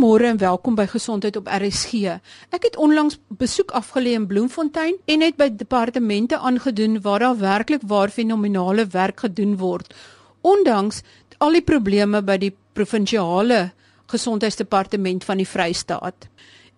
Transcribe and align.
Goeiemôre 0.00 0.30
en 0.32 0.38
welkom 0.40 0.76
by 0.78 0.86
Gesondheid 0.88 1.36
op 1.36 1.48
RSG. 1.52 2.14
Ek 2.56 2.62
het 2.64 2.76
onlangs 2.80 3.18
besoek 3.36 3.74
afgelê 3.76 4.14
in 4.16 4.24
Bloemfontein 4.24 4.94
en 5.04 5.20
het 5.20 5.34
by 5.36 5.50
departemente 5.52 6.38
aangedoen 6.38 6.94
waar 7.04 7.20
daar 7.20 7.36
werklik 7.36 7.82
waar 7.84 8.08
fenominale 8.08 8.86
werk 8.94 9.20
gedoen 9.20 9.58
word. 9.60 9.92
Ondanks 10.40 11.02
al 11.36 11.52
die 11.52 11.60
probleme 11.60 12.22
by 12.24 12.38
die 12.40 12.54
provinsiale 12.72 13.58
gesondheidsdepartement 14.08 15.26
van 15.28 15.36
die 15.36 15.48
Vrystaat. 15.48 16.30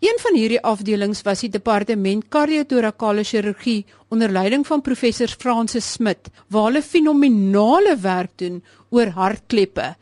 Een 0.03 0.19
van 0.19 0.35
hierdie 0.35 0.63
afdelings 0.73 1.23
was 1.23 1.45
die 1.47 1.51
departement 1.55 2.27
kardiotorakale 2.27 3.23
chirurgie 3.23 3.85
onder 4.11 4.35
leiding 4.35 4.67
van 4.67 4.83
professor 4.83 5.31
Francis 5.31 5.93
Smit 5.93 6.33
waar 6.49 6.73
hulle 6.73 6.83
fenominale 6.83 7.95
werk 8.03 8.35
doen 8.43 8.59
oor 8.91 9.15
hartkleppe. 9.15 9.93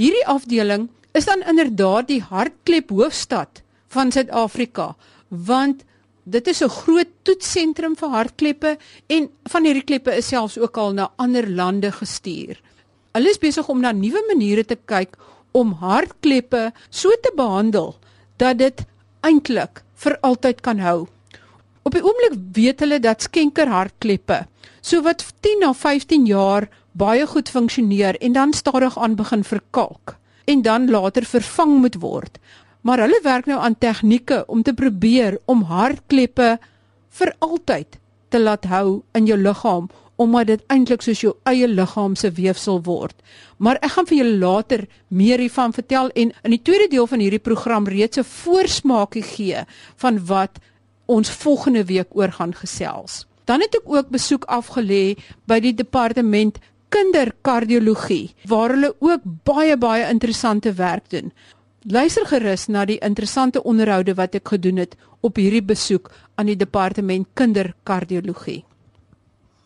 Hierdie 0.00 0.24
afdeling 0.24 0.88
is 1.12 1.26
dan 1.26 1.42
inderdaad 1.42 2.08
die 2.08 2.22
hartklep 2.22 2.90
hoofstad 2.90 3.62
van 3.90 4.12
Suid-Afrika 4.14 4.94
want 5.28 5.84
dit 6.24 6.46
is 6.46 6.62
'n 6.62 6.68
groot 6.68 7.10
toetsentrum 7.22 7.96
vir 7.96 8.08
hartkleppe 8.08 8.78
en 9.06 9.30
van 9.52 9.64
hierdie 9.64 9.84
kleppe 9.84 10.16
is 10.16 10.28
selfs 10.28 10.58
ook 10.58 10.76
al 10.76 10.92
na 10.92 11.10
ander 11.16 11.50
lande 11.50 11.92
gestuur. 11.92 12.60
Hulle 13.12 13.30
is 13.30 13.38
besig 13.38 13.68
om 13.68 13.80
na 13.80 13.92
nuwe 13.92 14.22
maniere 14.28 14.64
te 14.64 14.76
kyk 14.84 15.16
om 15.52 15.72
hartkleppe 15.72 16.72
so 16.90 17.10
te 17.22 17.32
behandel 17.36 17.96
dat 18.36 18.58
dit 18.58 18.84
eintlik 19.20 19.82
vir 19.94 20.18
altyd 20.20 20.60
kan 20.60 20.78
hou. 20.78 21.08
Op 21.82 21.92
die 21.92 22.04
oomblik 22.04 22.38
weet 22.52 22.80
hulle 22.80 23.00
dat 23.00 23.22
skenker 23.22 23.66
hartkleppe 23.66 24.46
so 24.80 25.02
wat 25.02 25.24
10 25.40 25.58
na 25.60 25.72
15 25.72 26.26
jaar 26.26 26.68
baie 26.92 27.26
goed 27.26 27.48
funksioneer 27.48 28.16
en 28.20 28.32
dan 28.32 28.52
stadig 28.52 28.98
aan 28.98 29.14
begin 29.14 29.44
verkalk 29.44 30.19
en 30.50 30.62
dan 30.66 30.90
later 30.90 31.24
vervang 31.24 31.78
moet 31.84 31.96
word. 32.02 32.38
Maar 32.80 33.04
hulle 33.04 33.20
werk 33.22 33.46
nou 33.46 33.58
aan 33.60 33.78
tegnieke 33.78 34.42
om 34.46 34.62
te 34.62 34.74
probeer 34.74 35.38
om 35.44 35.62
hartkleppe 35.68 36.56
vir 37.18 37.34
altyd 37.38 37.98
te 38.30 38.40
laat 38.40 38.66
hou 38.70 39.02
in 39.18 39.26
jou 39.30 39.38
liggaam 39.38 39.90
omdat 40.20 40.50
dit 40.50 40.64
eintlik 40.68 41.00
soos 41.00 41.22
jou 41.24 41.30
eie 41.48 41.68
liggaam 41.68 42.12
se 42.16 42.28
weefsel 42.36 42.82
word. 42.84 43.14
Maar 43.56 43.78
ek 43.80 43.94
gaan 43.94 44.08
vir 44.10 44.18
julle 44.18 44.40
later 44.42 44.82
meer 45.08 45.40
hiervan 45.40 45.72
vertel 45.72 46.10
en 46.12 46.34
in 46.44 46.52
die 46.52 46.60
tweede 46.60 46.90
deel 46.92 47.08
van 47.08 47.22
hierdie 47.24 47.40
program 47.40 47.88
reeds 47.88 48.20
'n 48.20 48.28
voorsmaakie 48.28 49.24
gee 49.24 49.64
van 49.96 50.20
wat 50.26 50.60
ons 51.06 51.30
volgende 51.30 51.84
week 51.84 52.12
oor 52.12 52.32
gaan 52.32 52.52
gesels. 52.54 53.24
Dan 53.44 53.60
het 53.60 53.74
ek 53.74 53.88
ook 53.88 54.08
besoek 54.12 54.44
afgelê 54.44 55.16
by 55.46 55.58
die 55.60 55.74
departement 55.74 56.58
kinderkardiologie 56.90 58.34
waar 58.50 58.74
hulle 58.74 58.94
ook 58.98 59.26
baie 59.46 59.76
baie 59.76 60.08
interessante 60.10 60.72
werk 60.72 61.10
doen. 61.10 61.32
Luister 61.88 62.26
gerus 62.26 62.66
na 62.68 62.84
die 62.84 62.98
interessante 63.00 63.62
onderhoude 63.62 64.14
wat 64.14 64.34
ek 64.36 64.52
gedoen 64.52 64.82
het 64.82 64.96
op 65.24 65.38
hierdie 65.40 65.64
besoek 65.64 66.10
aan 66.36 66.50
die 66.50 66.58
departement 66.58 67.28
kinderkardiologie. 67.34 68.64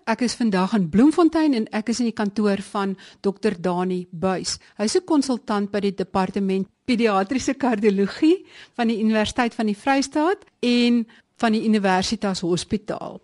Ek 0.05 0.21
is 0.21 0.37
vandag 0.37 0.75
in 0.77 0.91
Bloemfontein 0.93 1.55
en 1.57 1.67
ek 1.73 1.89
is 1.89 2.03
in 2.03 2.11
die 2.11 2.17
kantoor 2.17 2.61
van 2.71 2.93
Dr 3.25 3.57
Dani 3.57 4.05
Buys. 4.13 4.59
Hy's 4.77 4.97
'n 4.97 5.05
konsultant 5.05 5.71
by 5.73 5.81
die 5.81 5.95
departement 5.95 6.69
pediatriese 6.85 7.55
kardiologie 7.55 8.45
van 8.77 8.89
die 8.89 9.01
Universiteit 9.01 9.55
van 9.55 9.67
die 9.67 9.77
Vrystaat 9.77 10.45
en 10.61 11.07
van 11.37 11.53
die 11.53 11.65
Universitas 11.65 12.41
Hospitaal. 12.41 13.21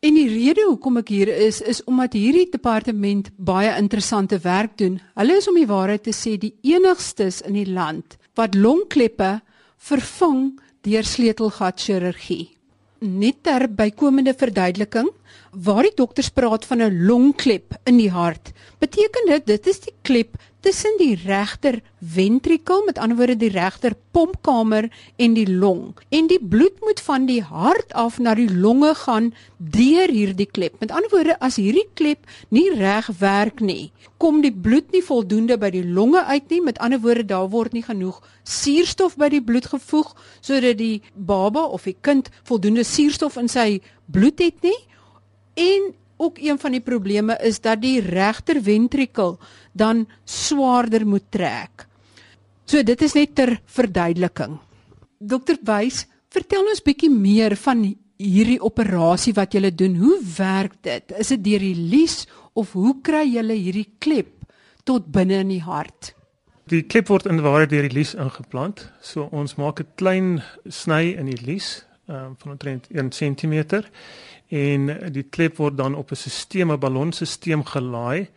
En 0.00 0.14
die 0.16 0.30
rede 0.32 0.62
hoekom 0.64 0.96
ek 1.02 1.10
hier 1.12 1.28
is 1.28 1.58
is 1.60 1.82
omdat 1.84 2.14
hierdie 2.16 2.46
departement 2.48 3.26
baie 3.36 3.72
interessante 3.76 4.38
werk 4.40 4.78
doen. 4.80 4.94
Hulle 5.20 5.34
is 5.36 5.48
om 5.50 5.58
die 5.60 5.68
waarheid 5.68 6.06
te 6.06 6.14
sê 6.16 6.38
die 6.40 6.54
enigstes 6.64 7.42
in 7.44 7.58
die 7.58 7.68
land 7.68 8.16
wat 8.40 8.56
longkleppe 8.56 9.34
vervang 9.90 10.54
deur 10.88 11.04
sleutelgat 11.04 11.84
chirurgie. 11.84 12.46
Net 13.04 13.42
ter 13.44 13.66
bykomende 13.68 14.32
verduideliking, 14.32 15.10
waar 15.52 15.84
die 15.84 15.96
dokters 15.96 16.32
praat 16.32 16.64
van 16.64 16.80
'n 16.80 17.04
longklep 17.04 17.76
in 17.84 18.00
die 18.00 18.10
hart, 18.10 18.54
beteken 18.80 19.28
dit 19.28 19.46
dit 19.46 19.66
is 19.66 19.80
die 19.84 19.96
klep 20.02 20.40
tussen 20.60 20.96
die 20.98 21.14
regter 21.24 21.80
ventrikel, 22.00 22.82
met 22.86 22.98
ander 22.98 23.16
woorde 23.16 23.36
die 23.40 23.52
regter 23.52 23.94
pompkamer 24.12 24.88
en 25.16 25.34
die 25.36 25.46
long. 25.48 25.94
En 26.08 26.28
die 26.30 26.40
bloed 26.40 26.80
moet 26.84 27.00
van 27.04 27.26
die 27.28 27.42
hart 27.42 27.92
af 27.92 28.18
na 28.18 28.34
die 28.34 28.48
longe 28.50 28.94
gaan 28.94 29.30
deur 29.58 30.12
hierdie 30.12 30.48
klep. 30.48 30.80
Met 30.80 30.92
ander 30.92 31.10
woorde, 31.12 31.38
as 31.40 31.56
hierdie 31.60 31.88
klep 31.94 32.28
nie 32.48 32.68
reg 32.76 33.10
werk 33.20 33.60
nie, 33.60 33.92
kom 34.20 34.42
die 34.44 34.52
bloed 34.52 34.92
nie 34.92 35.02
voldoende 35.04 35.56
by 35.60 35.70
die 35.74 35.84
longe 35.86 36.24
uit 36.24 36.50
nie. 36.52 36.60
Met 36.64 36.78
ander 36.78 37.00
woorde, 37.00 37.24
daar 37.24 37.48
word 37.52 37.76
nie 37.76 37.84
genoeg 37.86 38.20
suurstof 38.44 39.16
by 39.20 39.30
die 39.32 39.44
bloed 39.44 39.68
gevoeg 39.70 40.14
sodat 40.40 40.78
die 40.80 41.02
baba 41.14 41.64
of 41.68 41.88
die 41.88 41.96
kind 42.00 42.28
voldoende 42.48 42.84
suurstof 42.84 43.38
in 43.40 43.48
sy 43.48 43.80
bloed 44.10 44.40
het 44.40 44.62
nie. 44.66 44.76
En 45.60 45.92
ook 46.20 46.38
een 46.38 46.58
van 46.60 46.76
die 46.76 46.84
probleme 46.84 47.36
is 47.42 47.60
dat 47.64 47.80
die 47.82 47.98
regter 48.04 48.60
ventrikel 48.62 49.38
dan 49.72 50.06
swaarder 50.24 51.06
moet 51.06 51.30
trek. 51.32 51.86
So 52.68 52.82
dit 52.82 53.02
is 53.02 53.16
net 53.16 53.34
ter 53.34 53.56
verduideliking. 53.64 54.58
Dokter 55.18 55.58
Wys, 55.66 56.04
vertel 56.30 56.68
ons 56.70 56.84
bietjie 56.84 57.10
meer 57.10 57.56
van 57.58 57.82
hierdie 58.20 58.60
operasie 58.62 59.34
wat 59.34 59.56
jy 59.56 59.72
doen. 59.72 59.96
Hoe 59.98 60.20
werk 60.36 60.76
dit? 60.86 61.12
Is 61.18 61.32
dit 61.34 61.44
deur 61.44 61.64
die 61.64 61.88
lies 61.90 62.26
of 62.54 62.72
hoe 62.76 62.94
kry 63.02 63.24
jy 63.26 63.44
hierdie 63.50 63.88
klep 63.98 64.32
tot 64.84 65.08
binne 65.12 65.40
in 65.42 65.54
die 65.56 65.64
hart? 65.64 66.14
Die 66.70 66.84
klep 66.86 67.08
word 67.10 67.26
in 67.26 67.42
ware 67.42 67.66
deur 67.66 67.88
die 67.88 67.96
lies 67.96 68.14
ingeplant. 68.14 68.86
So 69.02 69.28
ons 69.32 69.56
maak 69.56 69.80
'n 69.80 69.88
klein 69.96 70.42
sny 70.68 71.16
in 71.18 71.26
die 71.26 71.42
lies 71.42 71.84
um, 72.06 72.36
van 72.38 72.52
omtrent 72.52 72.86
1 72.90 73.10
cm 73.10 73.82
en 74.50 75.12
die 75.14 75.22
klep 75.22 75.56
word 75.56 75.76
dan 75.78 75.94
op 75.94 76.10
'n 76.10 76.16
stelsel, 76.16 76.72
'n 76.72 76.78
ballonstelsel 76.78 77.62
gelaai 77.62 78.28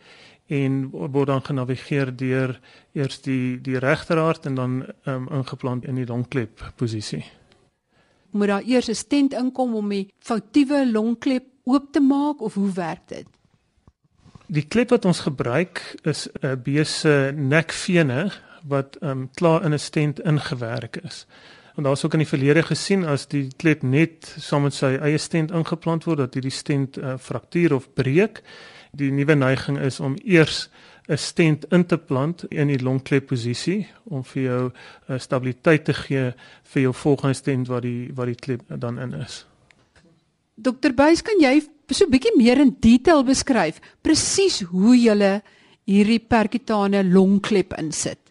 en 0.46 0.90
word 0.90 1.26
dan 1.26 1.42
genavigeer 1.42 2.16
deur 2.16 2.60
eers 2.92 3.20
die 3.20 3.60
die 3.60 3.78
regterhart 3.78 4.46
en 4.46 4.54
dan 4.54 4.84
um, 5.04 5.28
ingeplant 5.28 5.84
in 5.84 5.94
die 5.94 6.06
longklep 6.06 6.72
posisie. 6.76 7.24
Moet 8.30 8.48
daar 8.48 8.62
eers 8.62 8.88
'n 8.88 8.94
stent 8.94 9.32
inkom 9.32 9.74
om 9.74 9.88
die 9.88 10.12
foutiewe 10.18 10.90
longklep 10.90 11.44
oop 11.64 11.92
te 11.92 12.00
maak 12.00 12.40
of 12.40 12.54
hoe 12.54 12.72
werk 12.72 13.08
dit? 13.08 13.26
Die 14.46 14.66
klep 14.68 14.90
wat 14.90 15.04
ons 15.04 15.20
gebruik 15.20 15.96
is 16.02 16.28
'n 16.42 16.60
bese 16.62 17.32
nekvene 17.36 18.30
wat 18.64 18.96
um, 19.00 19.30
klaar 19.34 19.64
in 19.64 19.72
'n 19.72 19.78
stent 19.78 20.20
ingewerk 20.20 20.96
is. 20.96 21.26
En 21.74 21.82
daar's 21.82 22.04
ook 22.04 22.12
in 22.12 22.22
die 22.22 22.28
verlede 22.28 22.62
gesien 22.62 23.04
as 23.04 23.26
die 23.26 23.48
klep 23.56 23.82
net 23.82 24.28
saam 24.38 24.62
met 24.68 24.76
sy 24.76 24.94
eie 24.94 25.18
stent 25.18 25.50
ingeplant 25.50 26.06
word 26.06 26.22
dat 26.22 26.36
hierdie 26.38 26.54
stent 26.54 26.98
uh, 26.98 27.16
fraktuur 27.18 27.74
of 27.74 27.88
breek. 27.98 28.42
Die 28.94 29.10
nuwe 29.10 29.34
neiging 29.34 29.80
is 29.82 29.98
om 30.00 30.14
eers 30.22 30.68
'n 31.08 31.18
stent 31.18 31.64
in 31.70 31.84
te 31.86 31.98
plant 31.98 32.44
in 32.48 32.68
die 32.68 32.80
longklep 32.80 33.26
posisie 33.26 33.86
om 34.04 34.22
vir 34.24 34.42
jou 34.42 34.62
uh, 34.70 35.18
stabiliteit 35.18 35.84
te 35.84 35.92
gee 35.92 36.32
vir 36.62 36.82
jou 36.82 36.94
volgende 36.94 37.34
stent 37.34 37.68
wat 37.68 37.82
die 37.82 38.10
wat 38.14 38.26
die 38.26 38.40
klep 38.40 38.62
dan 38.68 38.98
in 38.98 39.12
is. 39.12 39.44
Dokter 40.54 40.94
Buys, 40.94 41.22
kan 41.22 41.40
jy 41.40 41.60
so 41.90 42.04
'n 42.06 42.10
bietjie 42.10 42.36
meer 42.36 42.60
in 42.60 42.76
detail 42.80 43.24
beskryf 43.24 43.80
presies 44.00 44.62
hoe 44.62 44.96
jy 44.96 45.42
hierdie 45.84 46.20
perkutane 46.20 47.04
longklep 47.04 47.74
insit? 47.78 48.23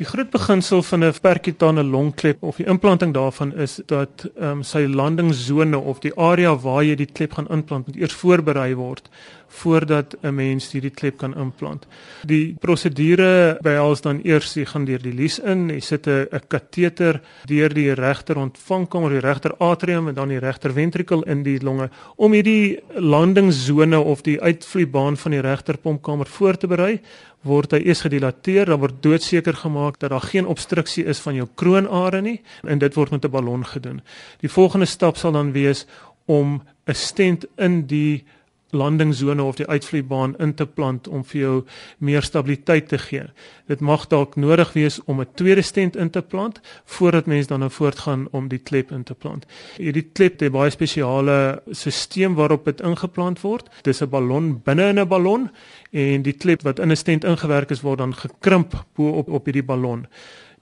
Die 0.00 0.06
groot 0.08 0.30
beginsel 0.30 0.82
van 0.82 1.04
'n 1.04 1.12
percutane 1.20 1.82
longklep 1.84 2.42
of 2.42 2.56
die 2.56 2.66
implanting 2.66 3.12
daarvan 3.14 3.54
is 3.54 3.80
dat 3.86 4.30
ehm 4.36 4.50
um, 4.50 4.62
sy 4.62 4.86
landingszone 4.86 5.78
of 5.78 5.98
die 5.98 6.14
area 6.16 6.56
waar 6.56 6.84
jy 6.84 6.94
die 6.94 7.12
klep 7.12 7.32
gaan 7.32 7.48
implant 7.48 7.86
moet 7.86 7.96
eers 7.96 8.14
voorberei 8.14 8.74
word 8.74 9.10
voordat 9.52 10.16
'n 10.22 10.34
mens 10.34 10.72
hierdie 10.72 10.90
klep 10.90 11.16
kan 11.16 11.34
implant. 11.36 11.86
Die 12.24 12.56
prosedure 12.60 13.58
behels 13.60 14.00
dan 14.00 14.20
eers 14.24 14.54
jy 14.54 14.64
gaan 14.64 14.84
deur 14.84 15.02
die 15.02 15.12
lies 15.12 15.38
in, 15.38 15.68
jy 15.68 15.80
sit 15.80 16.06
'n 16.06 16.40
kateter 16.48 17.20
deur 17.44 17.74
die 17.74 17.92
regter 17.92 18.36
ontvangkom 18.36 19.04
of 19.04 19.10
die 19.10 19.20
regter 19.20 19.54
atrium 19.58 20.08
en 20.08 20.14
dan 20.14 20.28
die 20.28 20.38
regter 20.38 20.72
ventrikel 20.72 21.22
in 21.22 21.42
die 21.42 21.60
longe 21.60 21.90
om 22.16 22.32
hierdie 22.32 22.80
landingszone 22.94 24.00
of 24.00 24.22
die 24.22 24.40
uitvloeibaan 24.40 25.16
van 25.16 25.30
die 25.30 25.40
regter 25.40 25.76
pompkamer 25.76 26.26
voor 26.26 26.56
te 26.56 26.66
berei 26.66 27.00
word 27.42 27.72
hy 27.72 27.82
eers 27.86 28.04
gedilateer, 28.06 28.66
dan 28.70 28.80
word 28.80 29.02
doodseker 29.02 29.54
gemaak 29.54 29.98
dat 29.98 30.10
daar 30.10 30.28
geen 30.30 30.46
obstruksie 30.46 31.04
is 31.04 31.20
van 31.20 31.34
jou 31.34 31.48
kroonare 31.54 32.22
nie 32.22 32.40
en 32.62 32.78
dit 32.78 32.94
word 32.94 33.10
met 33.10 33.24
'n 33.24 33.30
ballon 33.30 33.64
gedoen. 33.66 34.00
Die 34.40 34.50
volgende 34.50 34.86
stap 34.86 35.16
sal 35.16 35.32
dan 35.32 35.52
wees 35.52 35.86
om 36.26 36.62
'n 36.86 36.94
stent 36.94 37.46
in 37.56 37.86
die 37.86 38.24
landingszone 38.72 39.42
of 39.42 39.56
die 39.56 39.66
uitvloeibaan 39.66 40.36
in 40.38 40.54
te 40.54 40.66
plant 40.66 41.08
om 41.08 41.24
vir 41.24 41.40
jou 41.40 41.56
meer 41.98 42.24
stabiliteit 42.24 42.88
te 42.88 42.98
gee. 42.98 43.26
Dit 43.68 43.80
mag 43.80 44.06
dalk 44.08 44.36
nodig 44.36 44.72
wees 44.72 45.00
om 45.04 45.20
'n 45.20 45.28
tweede 45.34 45.62
stent 45.62 45.96
in 45.96 46.10
te 46.10 46.22
plant 46.22 46.60
voordat 46.84 47.26
mens 47.26 47.46
dan 47.46 47.58
nou 47.58 47.70
voortgaan 47.70 48.28
om 48.30 48.48
die 48.48 48.58
klep 48.58 48.90
in 48.90 49.02
te 49.02 49.14
plant. 49.14 49.46
Hierdie 49.76 50.08
klep 50.12 50.40
het 50.40 50.52
baie 50.52 50.70
spesiale 50.70 51.62
stelsel 51.70 52.34
waarop 52.34 52.64
dit 52.64 52.80
ingeplant 52.80 53.40
word. 53.40 53.68
Dis 53.82 54.02
'n 54.02 54.08
ballon 54.08 54.60
binne 54.64 54.88
in 54.88 54.98
'n 54.98 55.08
ballon 55.08 55.50
en 55.90 56.22
die 56.22 56.32
klep 56.32 56.62
wat 56.62 56.78
in 56.78 56.90
'n 56.90 56.96
stent 56.96 57.24
ingewerk 57.24 57.70
is 57.70 57.82
word 57.82 57.98
dan 57.98 58.14
gekrimp 58.14 58.84
bo 58.94 59.10
op 59.10 59.28
op 59.28 59.44
hierdie 59.44 59.62
ballon. 59.64 60.06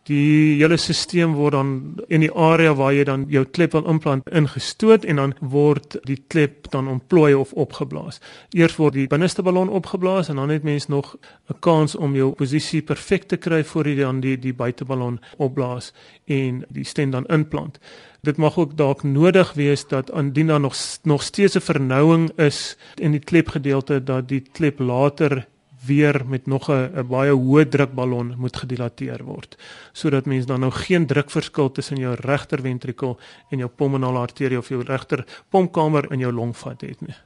Die 0.09 0.57
hele 0.57 0.79
stelsel 0.81 1.35
word 1.37 1.53
dan 1.53 1.71
in 2.09 2.23
die 2.25 2.31
area 2.33 2.73
waar 2.75 2.95
jy 2.97 3.03
dan 3.05 3.27
jou 3.29 3.43
klep 3.45 3.75
wil 3.77 3.85
implant 3.91 4.29
ingestoot 4.33 5.05
en 5.05 5.21
dan 5.21 5.35
word 5.41 5.99
die 6.09 6.17
klep 6.33 6.71
dan 6.73 6.89
ontplooi 6.89 7.35
of 7.37 7.53
opgeblaas. 7.53 8.21
Eers 8.57 8.79
word 8.81 8.97
die 8.97 9.07
binneste 9.13 9.45
ballon 9.45 9.69
opgeblaas 9.69 10.33
en 10.33 10.41
dan 10.41 10.49
het 10.49 10.65
mens 10.65 10.89
nog 10.89 11.17
'n 11.51 11.59
kans 11.61 11.97
om 11.97 12.17
jou 12.17 12.33
posisie 12.33 12.83
perfek 12.83 13.29
te 13.29 13.37
kry 13.37 13.63
voor 13.65 13.87
jy 13.87 13.97
dan 13.97 14.21
die 14.21 14.39
die 14.39 14.55
buiteballon 14.55 15.21
opblaas 15.37 15.93
en 16.25 16.65
die 16.71 16.85
stent 16.85 17.13
dan 17.13 17.27
implant. 17.27 17.79
Dit 18.23 18.37
mag 18.37 18.59
ook 18.59 18.77
dalk 18.77 19.03
nodig 19.03 19.53
wees 19.53 19.87
dat 19.89 20.11
indien 20.11 20.47
daar 20.47 20.61
nog 20.61 20.75
nog 21.03 21.23
steeds 21.23 21.57
'n 21.57 21.61
vernouing 21.61 22.31
is 22.39 22.77
in 22.97 23.11
die 23.11 23.25
klepgedeelte 23.25 24.05
dat 24.05 24.29
die 24.29 24.43
klep 24.53 24.79
later 24.79 25.47
weer 25.87 26.23
met 26.27 26.47
nog 26.47 26.71
'n 26.71 27.07
baie 27.09 27.33
hoë 27.33 27.69
drukballon 27.69 28.35
moet 28.37 28.57
gedilateer 28.57 29.25
word 29.25 29.57
sodat 29.93 30.27
mens 30.27 30.47
dan 30.47 30.61
nou 30.61 30.73
geen 30.73 31.07
drukverskil 31.07 31.73
tussen 31.73 31.97
jou 31.97 32.15
regter 32.15 32.61
ventrikel 32.61 33.19
en 33.51 33.59
jou 33.59 33.71
pulmonale 33.71 34.19
arterie 34.19 34.59
of 34.59 34.69
jou 34.69 34.83
regter 34.85 35.25
pompkamer 35.49 36.13
in 36.13 36.19
jou 36.19 36.33
longvat 36.33 36.81
het 36.81 37.01
nie. 37.01 37.17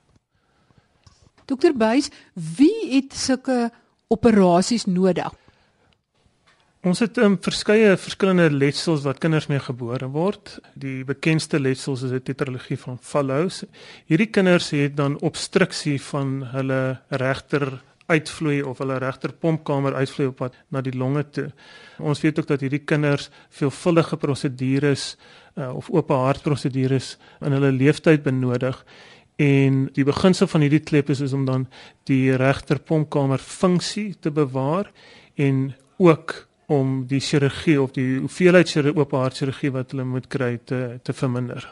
Dokter 1.44 1.76
Buys, 1.76 2.10
wie 2.34 2.94
het 2.94 3.12
sulke 3.12 3.70
operasies 4.08 4.84
nodig? 4.84 5.32
Ons 6.84 7.00
het 7.00 7.16
um, 7.16 7.38
verskeie 7.40 7.94
verskillende 7.96 8.50
letsels 8.52 9.06
wat 9.06 9.18
kinders 9.18 9.46
mee 9.48 9.60
gebore 9.60 10.04
word. 10.12 10.58
Die 10.76 11.04
bekendste 11.08 11.56
letsels 11.56 12.02
is 12.04 12.12
die 12.12 12.20
tetralogie 12.20 12.76
van 12.76 12.98
Fallows. 13.00 13.62
Hierdie 14.04 14.28
kinders 14.28 14.68
het 14.76 14.92
dan 14.96 15.16
obstruksie 15.24 15.96
van 16.10 16.42
hulle 16.52 17.00
regter 17.08 17.78
uitvloei 18.06 18.62
of 18.62 18.78
hulle 18.82 18.98
regter 19.00 19.32
pompkamer 19.32 19.94
uitvloei 19.94 20.28
op 20.28 20.36
pad 20.36 20.56
na 20.68 20.82
die 20.84 20.94
longe 20.96 21.24
toe. 21.30 21.48
Ons 21.98 22.20
weet 22.20 22.38
ook 22.38 22.48
dat 22.50 22.64
hierdie 22.64 22.82
kinders 22.84 23.30
veelvuldige 23.54 24.16
prosedures 24.20 25.14
uh, 25.56 25.70
of 25.76 25.90
oop 25.90 26.12
hart 26.12 26.42
prosedures 26.42 27.14
in 27.40 27.56
hulle 27.56 27.72
lewenstyd 27.72 28.24
benodig 28.26 28.84
en 29.40 29.86
die 29.96 30.04
beginsel 30.06 30.46
van 30.46 30.62
hierdie 30.62 30.82
klep 30.84 31.10
is, 31.10 31.20
is 31.24 31.32
om 31.34 31.44
dan 31.44 31.66
die 32.06 32.36
regter 32.38 32.78
pompkamer 32.78 33.42
funksie 33.42 34.14
te 34.20 34.30
bewaar 34.30 34.92
en 35.34 35.72
ook 35.98 36.44
om 36.66 37.02
die 37.06 37.20
chirurgie 37.20 37.80
of 37.80 37.92
die 37.96 38.20
hoeveelheid 38.20 38.94
oop 38.94 39.10
hart 39.12 39.40
chirurgie 39.40 39.72
wat 39.74 39.90
hulle 39.92 40.04
moet 40.04 40.28
kry 40.28 40.58
te 40.64 41.00
te 41.02 41.12
verminder. 41.12 41.66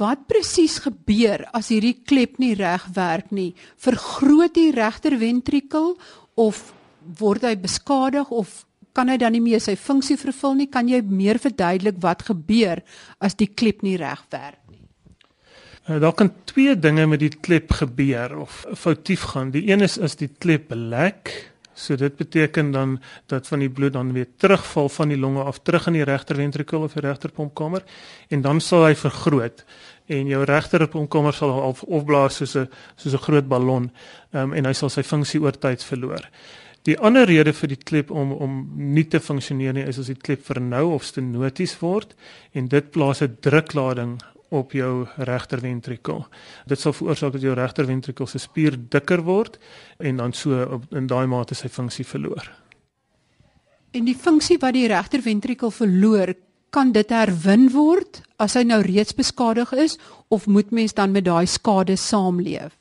Wat 0.00 0.24
presies 0.30 0.78
gebeur 0.80 1.42
as 1.56 1.68
hierdie 1.68 1.98
klep 2.08 2.38
nie 2.40 2.54
reg 2.56 2.86
werk 2.96 3.32
nie? 3.36 3.52
Vergroot 3.76 4.54
die 4.56 4.70
regter 4.72 5.18
ventrikel 5.20 5.92
of 6.40 6.70
word 7.20 7.44
hy 7.44 7.54
beskadig 7.60 8.30
of 8.32 8.62
kan 8.96 9.12
hy 9.12 9.18
dan 9.20 9.36
nie 9.36 9.42
meer 9.44 9.60
sy 9.62 9.76
funksie 9.78 10.16
vervul 10.18 10.56
nie? 10.56 10.70
Kan 10.72 10.88
jy 10.88 11.02
meer 11.04 11.38
verduidelik 11.42 12.00
wat 12.02 12.24
gebeur 12.30 12.80
as 13.20 13.36
die 13.36 13.50
klep 13.52 13.84
nie 13.86 13.98
reg 14.00 14.24
werk 14.32 14.62
nie? 14.72 14.80
Uh, 15.84 16.00
daar 16.00 16.16
kan 16.16 16.32
twee 16.48 16.74
dinge 16.76 17.06
met 17.10 17.20
die 17.20 17.32
klep 17.32 17.76
gebeur 17.82 18.40
of 18.46 18.64
foutief 18.80 19.28
gaan. 19.34 19.52
Die 19.52 19.68
een 19.68 19.84
is 19.84 19.98
as 20.00 20.16
die 20.20 20.30
klep 20.32 20.72
lek 20.72 21.49
So 21.74 21.96
dit 21.96 22.16
beteken 22.16 22.70
dan 22.70 22.98
dat 23.26 23.46
van 23.46 23.58
die 23.58 23.70
bloed 23.70 23.92
dan 23.92 24.12
weer 24.12 24.26
terugval 24.36 24.88
van 24.88 25.08
die 25.08 25.18
longe 25.18 25.42
af 25.42 25.58
terug 25.62 25.86
in 25.86 25.92
die 25.92 26.04
regter 26.04 26.36
ventrikel 26.36 26.82
of 26.82 26.92
die 26.92 27.00
regter 27.00 27.30
pompkamer 27.30 27.82
en 28.28 28.42
dan 28.42 28.60
sal 28.60 28.84
hy 28.84 28.94
vergroot 28.94 29.64
en 30.06 30.26
jou 30.26 30.44
regter 30.44 30.88
pompkamer 30.88 31.34
sal 31.34 31.54
of 31.62 31.82
opblaas 31.82 32.40
soos 32.40 32.56
'n 32.56 32.68
soos 32.96 33.14
'n 33.14 33.24
groot 33.26 33.48
ballon 33.48 33.90
um, 34.32 34.52
en 34.52 34.64
hy 34.64 34.72
sal 34.72 34.90
sy 34.90 35.02
funksie 35.02 35.40
oor 35.40 35.58
tyd 35.58 35.84
verloor. 35.84 36.26
Die 36.82 36.98
ander 36.98 37.26
rede 37.26 37.52
vir 37.52 37.68
die 37.68 37.76
klep 37.76 38.10
om 38.10 38.32
om 38.32 38.70
nie 38.74 39.04
te 39.04 39.20
funksioneer 39.20 39.72
nie 39.72 39.84
is 39.84 39.98
as 39.98 40.06
die 40.06 40.18
klep 40.18 40.44
vernou 40.44 40.94
of 40.94 41.04
stenoties 41.04 41.76
word 41.80 42.14
en 42.52 42.68
dit 42.68 42.90
plaas 42.90 43.22
'n 43.22 43.36
druklading 43.40 44.20
op 44.50 44.72
jou 44.74 45.06
regter 45.16 45.60
ventrikel. 45.62 46.24
Dit 46.66 46.80
sal 46.80 46.94
veroorsaak 46.96 47.36
dat 47.36 47.44
jou 47.44 47.54
regter 47.54 47.86
ventrikel 47.86 48.26
se 48.26 48.38
spier 48.42 48.76
dikker 48.90 49.22
word 49.26 49.58
en 49.98 50.18
dan 50.18 50.34
so 50.34 50.62
op, 50.78 50.88
in 50.94 51.06
daai 51.10 51.26
mate 51.30 51.54
sy 51.54 51.70
funksie 51.70 52.06
verloor. 52.06 52.50
En 53.90 54.06
die 54.06 54.16
funksie 54.16 54.58
wat 54.62 54.74
die 54.74 54.88
regter 54.90 55.22
ventrikel 55.22 55.70
verloor, 55.74 56.34
kan 56.70 56.92
dit 56.94 57.10
herwin 57.10 57.68
word 57.74 58.20
as 58.38 58.54
hy 58.54 58.62
nou 58.66 58.78
reeds 58.86 59.14
beskadig 59.18 59.72
is 59.74 59.96
of 60.30 60.46
moet 60.46 60.70
mens 60.70 60.94
dan 60.94 61.10
met 61.10 61.26
daai 61.26 61.46
skade 61.50 61.96
saamleef? 61.98 62.79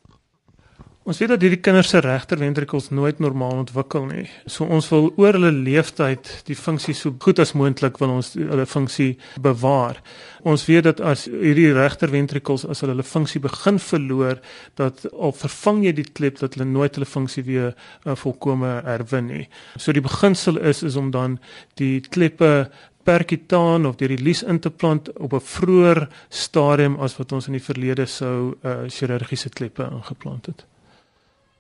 Ons 1.10 1.18
weet 1.18 1.32
dat 1.32 1.42
hierdie 1.42 1.58
kinders 1.66 1.90
se 1.90 2.00
regter 2.06 2.38
ventrikels 2.38 2.92
nooit 2.94 3.18
normaal 3.24 3.64
ontwikkel 3.64 4.04
nie. 4.06 4.28
So 4.46 4.68
ons 4.70 4.92
wil 4.94 5.08
oor 5.18 5.34
hulle 5.40 5.50
leeftyd 5.56 6.30
die 6.46 6.58
funksie 6.58 6.94
so 6.94 7.16
goed 7.26 7.42
as 7.42 7.56
moontlik 7.58 7.98
wil 7.98 8.14
ons 8.20 8.36
hulle 8.38 8.68
funksie 8.70 9.16
bewaar. 9.42 9.98
Ons 10.46 10.68
weet 10.70 10.86
dat 10.86 11.02
as 11.02 11.26
hierdie 11.32 11.72
regter 11.74 12.14
ventrikels 12.14 12.68
as 12.70 12.84
hulle 12.86 12.94
hulle 12.94 13.08
funksie 13.08 13.42
begin 13.42 13.82
verloor, 13.82 14.38
dat 14.78 15.02
al 15.10 15.34
vervang 15.34 15.82
jy 15.88 15.98
die 15.98 16.08
klep 16.14 16.38
dat 16.44 16.60
hulle 16.60 16.70
nooit 16.70 16.94
hulle 17.00 17.10
funksie 17.10 17.48
weer 17.50 17.74
uh, 17.74 18.14
volkome 18.14 18.78
herwin 18.86 19.32
nie. 19.34 19.44
So 19.82 19.98
die 19.98 20.06
beginsel 20.06 20.62
is 20.62 20.86
is 20.86 21.00
om 21.00 21.10
dan 21.16 21.42
die 21.82 22.04
kleppe 22.06 22.70
perkutaan 23.10 23.90
of 23.90 23.98
die 23.98 24.14
release 24.14 24.46
in 24.46 24.62
te 24.62 24.70
plant 24.70 25.10
op 25.18 25.34
'n 25.34 25.48
vroeër 25.58 26.08
stadium 26.30 27.02
as 27.02 27.18
wat 27.18 27.32
ons 27.32 27.48
in 27.48 27.58
die 27.58 27.68
verlede 27.72 28.06
sou 28.06 28.54
uh, 28.62 28.86
chirurgiese 28.86 29.50
kleppe 29.50 29.90
ingeplant 29.90 30.54
het. 30.54 30.69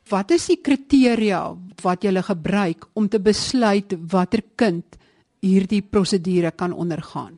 Wat 0.09 0.31
is 0.33 0.47
die 0.49 0.57
kriteria 0.61 1.41
wat 1.83 2.03
jy 2.03 2.21
gebruik 2.25 2.87
om 2.97 3.07
te 3.09 3.19
besluit 3.21 3.93
watter 4.11 4.41
kind 4.55 4.97
hierdie 5.43 5.81
prosedure 5.81 6.51
kan 6.51 6.73
ondergaan? 6.73 7.37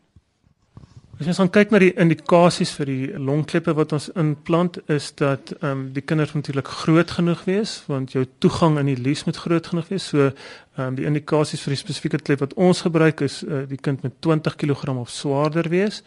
As 1.21 1.38
ons 1.38 1.51
kyk 1.53 1.69
na 1.69 1.77
die 1.77 1.91
indikasies 2.01 2.71
vir 2.79 2.89
die 2.89 3.19
longkleppe 3.21 3.75
wat 3.77 3.91
ons 3.94 4.07
implant 4.18 4.79
is 4.89 5.12
dat 5.19 5.51
ehm 5.59 5.68
um, 5.69 5.83
die 5.94 6.01
kinders 6.01 6.33
natuurlik 6.33 6.71
groot 6.81 7.12
genoeg 7.13 7.44
wees 7.45 7.75
want 7.91 8.15
jou 8.15 8.23
toegang 8.41 8.79
in 8.81 8.89
die 8.89 8.97
lies 8.97 9.27
moet 9.27 9.38
groot 9.38 9.68
genoeg 9.69 9.91
wees. 9.91 10.07
So 10.09 10.31
ehm 10.31 10.88
um, 10.88 10.95
die 10.97 11.06
indikasies 11.06 11.62
vir 11.62 11.75
die 11.75 11.81
spesifieke 11.83 12.23
klep 12.23 12.41
wat 12.41 12.57
ons 12.57 12.81
gebruik 12.88 13.21
is 13.21 13.44
uh, 13.44 13.68
die 13.69 13.77
kind 13.77 14.01
met 14.01 14.18
20 14.25 14.57
kg 14.57 14.97
of 14.97 15.13
swaarder 15.13 15.69
wees 15.69 16.01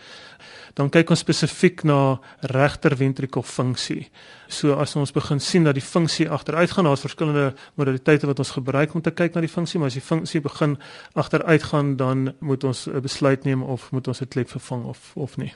dan 0.79 0.91
kyk 0.91 1.13
ons 1.15 1.23
spesifiek 1.23 1.85
na 1.87 2.19
regter 2.51 2.97
ventrikel 2.99 3.45
funksie. 3.47 4.09
So 4.55 4.77
as 4.79 4.95
ons 4.97 5.11
begin 5.15 5.41
sien 5.43 5.65
dat 5.67 5.75
die 5.75 5.83
funksie 5.83 6.29
agteruit 6.31 6.71
gaan, 6.71 6.87
daar's 6.87 7.03
verskillende 7.03 7.55
modaliteite 7.81 8.29
wat 8.31 8.39
ons 8.39 8.53
gebruik 8.55 8.95
om 8.95 9.03
te 9.03 9.11
kyk 9.11 9.35
na 9.35 9.43
die 9.43 9.51
funksie, 9.51 9.81
maar 9.81 9.91
as 9.91 9.99
die 9.99 10.05
funksie 10.05 10.43
begin 10.45 10.77
agteruit 11.19 11.67
gaan, 11.73 11.97
dan 11.99 12.35
moet 12.41 12.65
ons 12.65 12.87
'n 12.87 13.03
besluit 13.03 13.45
neem 13.45 13.63
of 13.63 13.91
moet 13.93 14.09
ons 14.09 14.23
'n 14.23 14.29
klep 14.29 14.49
vervang 14.49 14.85
of 14.85 15.13
of 15.17 15.37
nie. 15.37 15.53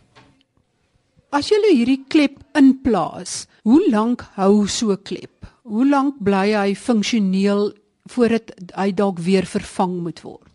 As 1.30 1.48
jy 1.48 1.56
hierdie 1.70 2.04
klep 2.08 2.40
inplaas, 2.54 3.46
hoe 3.62 3.90
lank 3.90 4.24
hou 4.34 4.66
so 4.66 4.90
'n 4.90 5.02
klep? 5.02 5.46
Hoe 5.62 5.88
lank 5.88 6.14
bly 6.20 6.52
hy 6.52 6.74
funksioneel 6.74 7.72
voordat 8.08 8.50
hy 8.74 8.92
dalk 8.92 9.18
weer 9.18 9.46
vervang 9.46 10.02
moet 10.02 10.20
word? 10.22 10.48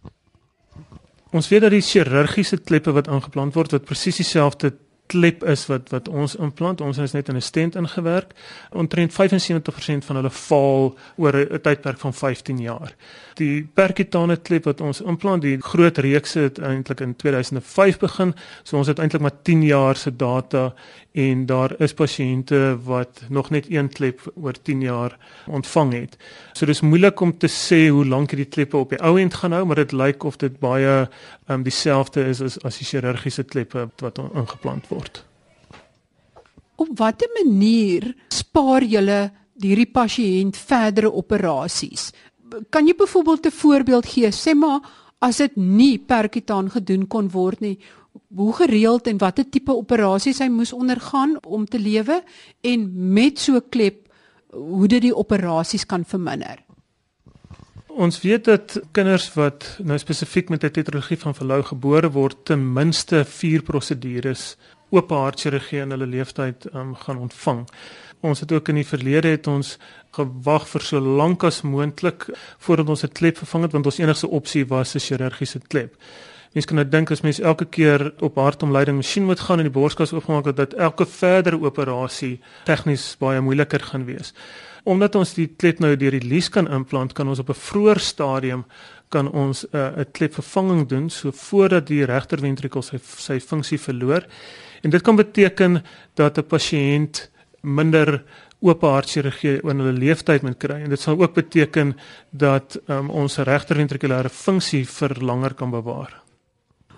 Ons 1.34 1.48
weet 1.50 1.62
dat 1.62 1.72
die 1.72 1.82
chirurgiese 1.82 2.58
kleppe 2.58 2.92
wat 2.92 3.08
aangeplant 3.08 3.56
word 3.56 3.72
wat 3.72 3.86
presies 3.86 4.18
dieselfde 4.18 4.74
klep 5.06 5.44
is 5.44 5.66
wat 5.68 5.90
wat 5.90 6.08
ons 6.08 6.36
implant, 6.36 6.82
ons 6.82 6.98
is 6.98 7.12
net 7.12 7.30
in 7.30 7.36
'n 7.36 7.42
stent 7.42 7.76
ingewerk. 7.76 8.32
Omtrent 8.72 9.14
75% 9.14 10.06
van 10.06 10.16
hulle 10.16 10.30
faal 10.30 10.96
oor 11.16 11.36
'n 11.36 11.62
tydperk 11.62 12.00
van 12.00 12.14
15 12.14 12.60
jaar. 12.60 12.96
Die 13.36 13.70
percutane 13.74 14.38
klep 14.38 14.64
wat 14.64 14.82
ons 14.82 15.02
implant, 15.02 15.42
die 15.42 15.58
groot 15.62 15.98
reeks 15.98 16.34
het 16.34 16.60
eintlik 16.60 17.00
in 17.00 17.16
2005 17.16 18.00
begin. 18.00 18.34
So 18.64 18.78
ons 18.78 18.88
het 18.88 19.00
eintlik 19.00 19.22
maar 19.22 19.42
10 19.42 19.64
jaar 19.64 19.96
se 19.96 20.16
data 20.16 20.74
en 21.14 21.46
daar 21.46 21.76
is 21.82 21.94
pasiënte 21.94 22.60
wat 22.84 23.22
nog 23.30 23.50
net 23.54 23.70
een 23.70 23.90
klep 23.90 24.22
oor 24.34 24.54
10 24.62 24.82
jaar 24.82 25.18
ontvang 25.46 25.94
het. 25.94 26.18
So 26.54 26.66
dis 26.66 26.82
moeilik 26.82 27.22
om 27.22 27.38
te 27.38 27.48
sê 27.48 27.88
hoe 27.94 28.06
lank 28.06 28.34
hierdie 28.34 28.50
kleppe 28.50 28.78
op 28.78 28.90
die 28.90 29.02
ou 29.02 29.20
end 29.22 29.34
gaan 29.34 29.54
hou, 29.54 29.66
maar 29.66 29.82
dit 29.84 29.94
lyk 29.94 30.24
of 30.26 30.40
dit 30.42 30.58
baie 30.60 31.06
um, 31.48 31.64
dieselfde 31.64 32.26
is 32.26 32.42
as 32.42 32.58
as 32.66 32.82
die 32.82 32.88
chirurgiese 32.90 33.46
kleppe 33.46 33.90
wat 34.02 34.18
ingeplant 34.24 34.90
word. 34.90 35.24
Op 36.82 36.90
watter 36.98 37.30
manier 37.38 38.10
spaar 38.34 38.84
julle 38.84 39.30
hierdie 39.62 39.92
pasiënt 39.94 40.58
verdere 40.58 41.14
operasies? 41.14 42.10
Kan 42.70 42.88
jy 42.88 42.96
byvoorbeeld 42.98 43.46
'n 43.46 43.52
voorbeeld 43.52 44.06
gee? 44.06 44.32
Sê 44.32 44.56
maar 44.58 44.82
as 45.20 45.38
dit 45.38 45.56
nie 45.56 45.98
perkutaan 46.00 46.70
gedoen 46.70 47.08
kon 47.08 47.30
word 47.30 47.60
nie, 47.60 47.78
hoe 48.36 48.54
gereeld 48.54 49.08
en 49.08 49.18
watter 49.18 49.50
tipe 49.50 49.72
operasies 49.72 50.40
hy 50.40 50.50
moes 50.50 50.74
ondergaan 50.74 51.38
om 51.46 51.66
te 51.66 51.80
lewe 51.80 52.24
en 52.62 52.92
met 53.14 53.40
so 53.40 53.62
klep 53.70 54.08
hoe 54.54 54.88
dit 54.88 55.02
die 55.02 55.16
operasies 55.16 55.86
kan 55.86 56.06
verminder. 56.06 56.62
Ons 57.94 58.22
weet 58.22 58.46
dat 58.46 58.80
kinders 58.92 59.28
wat 59.38 59.68
nou 59.86 59.98
spesifiek 60.02 60.50
met 60.50 60.64
'n 60.64 60.72
tetralogie 60.72 61.18
van 61.18 61.36
verlou 61.36 61.62
gebore 61.64 62.10
word 62.12 62.46
ten 62.46 62.74
minste 62.74 63.26
4 63.26 63.62
prosedures 63.62 64.58
oop 64.90 65.10
hartchirurgie 65.10 65.82
in 65.82 65.90
hulle 65.90 66.08
lewenstyd 66.08 66.74
um, 66.74 66.96
gaan 66.96 67.18
ontvang. 67.18 67.68
Ons 68.22 68.40
het 68.40 68.52
ook 68.52 68.70
in 68.70 68.76
die 68.76 68.88
verlede 68.88 69.28
het 69.28 69.48
ons 69.48 69.78
gewag 70.12 70.68
vir 70.68 70.82
so 70.82 71.00
lank 71.00 71.44
as 71.44 71.62
moontlik 71.62 72.30
voordat 72.58 72.90
ons 72.90 73.04
'n 73.04 73.12
klep 73.12 73.38
vervang 73.38 73.64
het 73.64 73.72
want 73.72 73.86
ons 73.86 74.00
enigste 74.00 74.28
opsie 74.28 74.66
was 74.66 74.96
'n 74.96 75.00
chirurgiese 75.00 75.60
klep. 75.68 75.96
Mens 76.54 76.68
kan 76.70 76.78
nou 76.78 76.86
dink 76.86 77.12
as 77.12 77.24
mens 77.26 77.40
elke 77.42 77.66
keer 77.66 78.12
op 78.22 78.36
hartomleiding 78.38 79.00
masjien 79.00 79.26
moet 79.26 79.40
gaan 79.40 79.60
en 79.60 79.66
die 79.66 79.74
borskas 79.74 80.14
oopgemaak 80.14 80.52
het 80.52 80.60
dat 80.60 80.74
elke 80.74 81.06
verdere 81.10 81.58
operasie 81.58 82.40
tegnies 82.68 83.16
baie 83.18 83.42
moeiliker 83.42 83.82
gaan 83.82 84.06
wees. 84.06 84.34
Omdat 84.84 85.16
ons 85.16 85.34
die 85.34 85.48
klep 85.48 85.80
nou 85.80 85.96
deur 85.98 86.14
die 86.14 86.28
lies 86.28 86.52
kan 86.54 86.68
implant, 86.68 87.14
kan 87.14 87.28
ons 87.28 87.40
op 87.40 87.50
'n 87.50 87.58
vroeër 87.58 88.00
stadium 88.00 88.66
kan 89.10 89.32
ons 89.32 89.66
eh, 89.70 89.80
'n 89.80 90.00
uh, 90.00 90.06
klepvervanging 90.12 90.88
doen 90.90 91.10
so 91.10 91.32
voordat 91.32 91.88
die 91.88 92.06
regterventrikel 92.06 92.82
sy 92.82 92.98
sy 93.18 93.40
funksie 93.40 93.80
verloor. 93.80 94.26
En 94.82 94.90
dit 94.90 95.02
kan 95.02 95.16
beteken 95.16 95.84
dat 96.16 96.38
'n 96.38 96.48
pasiënt 96.48 97.30
minder 97.62 98.24
oop 98.60 98.82
hartchirurgie 98.82 99.62
in 99.62 99.80
hulle 99.80 99.92
lewenstyd 99.92 100.42
moet 100.42 100.58
kry 100.58 100.82
en 100.84 100.90
dit 100.90 101.00
sal 101.00 101.20
ook 101.20 101.34
beteken 101.34 101.96
dat 102.32 102.80
um, 102.88 103.10
ons 103.10 103.38
regterventrikulêre 103.38 104.30
funksie 104.30 104.86
vir 104.88 105.18
langer 105.20 105.54
kan 105.54 105.72
bewaar. 105.72 106.23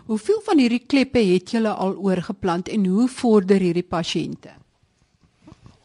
Hoeveel 0.05 0.41
van 0.45 0.59
hierdie 0.61 0.83
kleppe 0.85 1.21
het 1.25 1.55
julle 1.55 1.71
al 1.73 1.95
oorgeplant 1.97 2.69
en 2.69 2.85
hoe 2.85 3.07
vorder 3.09 3.63
hierdie 3.63 3.87
pasiënte? 3.89 4.51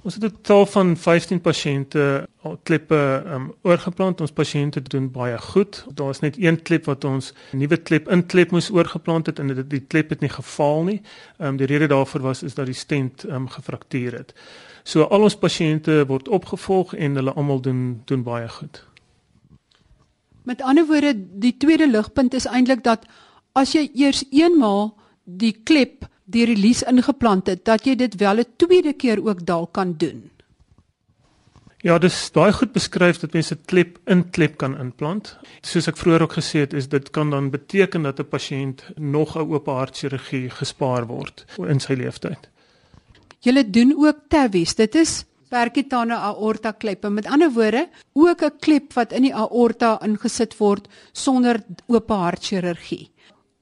Ons 0.02 0.14
het 0.14 0.24
'n 0.24 0.30
totaal 0.30 0.66
van 0.66 0.96
15 0.96 1.40
pasiënte 1.40 2.28
kleppe 2.62 3.22
um, 3.26 3.52
oorgeplant. 3.62 4.20
Ons 4.20 4.32
pasiënte 4.32 4.82
doen 4.82 5.10
baie 5.10 5.38
goed. 5.38 5.84
Daar 5.94 6.10
is 6.10 6.20
net 6.20 6.36
een 6.38 6.62
klep 6.62 6.84
wat 6.84 7.04
ons 7.04 7.32
nuwe 7.52 7.76
klep 7.76 8.08
inklep 8.08 8.50
moes 8.50 8.70
oorgeplant 8.70 9.26
het 9.26 9.38
en 9.38 9.46
dit 9.46 9.70
die 9.70 9.80
klep 9.80 10.08
het 10.08 10.20
nie 10.20 10.28
geval 10.30 10.82
nie. 10.82 11.00
Ehm 11.38 11.48
um, 11.48 11.56
die 11.56 11.66
rede 11.66 11.86
daarvoor 11.86 12.20
was 12.20 12.42
is 12.42 12.54
dat 12.54 12.66
die 12.66 12.74
stent 12.74 13.24
ehm 13.24 13.34
um, 13.34 13.48
gefraktuur 13.48 14.12
het. 14.12 14.34
So 14.82 15.02
al 15.02 15.22
ons 15.22 15.36
pasiënte 15.36 16.04
word 16.06 16.28
opgevolg 16.28 16.94
en 16.94 17.14
hulle 17.14 17.32
almal 17.32 17.60
doen 17.60 18.02
doen 18.04 18.22
baie 18.22 18.48
goed. 18.48 18.84
Met 20.42 20.62
ander 20.62 20.86
woorde, 20.86 21.14
die 21.16 21.56
tweede 21.56 21.90
ligpunt 21.90 22.34
is 22.34 22.46
eintlik 22.46 22.84
dat 22.84 23.06
as 23.52 23.75
jy 23.75 23.90
eers 23.95 24.25
eenmaal 24.30 24.95
die 25.25 25.52
klep 25.52 26.07
die 26.30 26.47
release 26.47 26.87
ingeplant 26.87 27.49
het, 27.50 27.64
dat 27.66 27.87
jy 27.87 27.97
dit 27.97 28.14
wel 28.21 28.38
'n 28.38 28.52
tweede 28.57 28.92
keer 28.92 29.19
ook 29.19 29.47
dalk 29.47 29.73
kan 29.73 29.95
doen. 29.97 30.30
Ja, 31.83 31.99
dit 31.99 32.11
is 32.11 32.30
baie 32.30 32.52
goed 32.52 32.73
beskryf 32.73 33.19
dat 33.19 33.33
mense 33.33 33.57
klep 33.57 33.99
in 34.04 34.30
klep 34.30 34.59
kan 34.61 34.76
implant. 34.78 35.37
Soos 35.62 35.88
ek 35.88 35.97
vroeër 35.97 36.23
ook 36.23 36.37
gesê 36.37 36.61
het, 36.61 36.73
is 36.73 36.88
dit 36.88 37.11
kan 37.11 37.30
dan 37.30 37.50
beteken 37.50 38.02
dat 38.02 38.21
'n 38.21 38.28
pasiënt 38.28 38.83
nog 38.97 39.37
'n 39.37 39.49
oop 39.49 39.66
hartchirurgie 39.66 40.50
gespaar 40.50 41.07
word 41.07 41.45
in 41.59 41.80
sy 41.80 41.92
lewenstyd. 41.92 42.49
Jy 43.40 43.71
doen 43.71 43.95
ook 43.97 44.16
TAVIs. 44.28 44.75
Dit 44.75 44.95
is 44.95 45.25
percutane 45.49 46.14
aorta 46.14 46.73
kleppe. 46.73 47.11
Met 47.11 47.26
ander 47.26 47.50
woorde, 47.52 47.88
ook 48.12 48.42
'n 48.42 48.59
klep 48.61 48.92
wat 48.92 49.12
in 49.12 49.23
die 49.23 49.35
aorta 49.35 49.99
ingesit 50.02 50.57
word 50.59 50.88
sonder 51.12 51.62
oop 51.87 52.09
hartchirurgie 52.09 53.11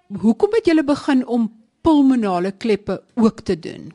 hoekom 0.08 0.54
het 0.56 0.66
julle 0.66 0.84
begin 0.84 1.26
om 1.26 1.52
pulmonale 1.80 2.52
kleppe 2.52 3.02
ook 3.14 3.40
te 3.40 3.58
doen? 3.58 3.92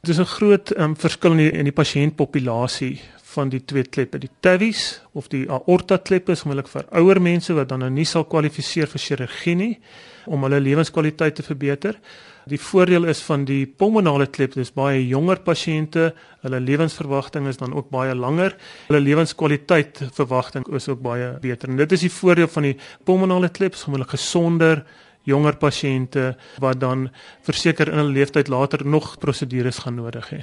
Dit 0.00 0.10
is 0.10 0.18
'n 0.18 0.24
groot 0.24 0.78
um, 0.78 0.96
verskil 0.96 1.30
in 1.30 1.36
die, 1.36 1.62
die 1.62 1.72
pasiëntpopulasie 1.72 3.00
van 3.22 3.48
die 3.48 3.64
twee 3.64 3.84
kleppe, 3.84 4.18
die 4.18 4.30
TAVIs 4.40 5.02
of 5.12 5.28
die 5.28 5.50
aorta 5.50 5.96
kleppe 5.96 6.32
is 6.32 6.40
gewoonlik 6.40 6.68
vir 6.68 6.86
ouer 6.90 7.20
mense 7.20 7.52
wat 7.52 7.68
dan 7.68 7.78
nou 7.78 7.90
nie 7.90 8.06
sal 8.08 8.24
kwalifiseer 8.24 8.86
vir 8.86 9.00
chirurgie 9.00 9.54
nie 9.54 9.74
om 10.26 10.42
hulle 10.42 10.60
lewenskwaliteit 10.60 11.34
te 11.34 11.42
verbeter. 11.42 11.98
Die 12.48 12.60
voordeel 12.60 13.04
is 13.10 13.20
van 13.26 13.44
die 13.44 13.66
pulmonale 13.66 14.26
klep, 14.32 14.54
dis 14.56 14.70
baie 14.72 15.02
jonger 15.04 15.42
pasiënte, 15.44 16.12
hulle 16.44 16.60
lewensverwagting 16.64 17.48
is 17.50 17.58
dan 17.60 17.74
ook 17.76 17.90
baie 17.92 18.14
langer. 18.16 18.54
Hulle 18.86 19.02
lewenskwaliteit 19.04 20.00
verwagting 20.16 20.64
is 20.76 20.88
ook 20.88 21.02
baie 21.04 21.34
beter. 21.42 21.68
En 21.68 21.76
dit 21.76 21.92
is 21.92 22.06
die 22.06 22.12
voordeel 22.12 22.48
van 22.48 22.70
die 22.70 22.76
pulmonale 23.04 23.50
klep, 23.52 23.76
gewoonlik 23.76 24.14
gesonder 24.16 24.84
jonger 25.28 25.58
pasiënte 25.60 26.30
wat 26.62 26.80
dan 26.80 27.08
verseker 27.44 27.90
in 27.92 28.00
hulle 28.00 28.16
lewenstyd 28.16 28.48
later 28.48 28.86
nog 28.86 29.16
prosedures 29.20 29.82
gaan 29.84 29.98
nodig 30.00 30.30
hê. 30.32 30.40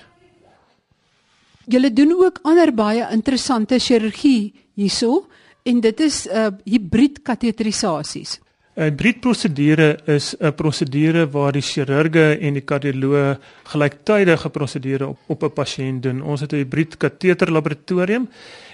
Julle 1.66 1.90
doen 1.90 2.14
ook 2.14 2.44
ander 2.46 2.70
baie 2.76 3.08
interessante 3.12 3.80
chirurgie 3.82 4.54
hierso 4.78 5.26
en 5.66 5.82
dit 5.82 6.02
is 6.06 6.26
uh 6.30 6.52
hibrid 6.70 7.24
kateterisasies. 7.26 8.40
'n 8.76 8.84
Hibridprosedure 8.84 10.00
is 10.06 10.36
'n 10.36 10.54
prosedure 10.54 11.30
waar 11.32 11.52
die 11.52 11.62
chirurge 11.62 12.38
en 12.40 12.54
die 12.54 12.62
kardioloog 12.62 13.38
gelyktydige 13.64 14.50
prosedure 14.50 15.08
op 15.08 15.18
op 15.28 15.44
'n 15.44 15.54
pasiënt 15.54 16.04
doen. 16.04 16.22
Ons 16.22 16.42
het 16.42 16.52
'n 16.52 16.56
hibrid 16.56 16.98
kateter 16.98 17.52
laboratorium 17.52 18.30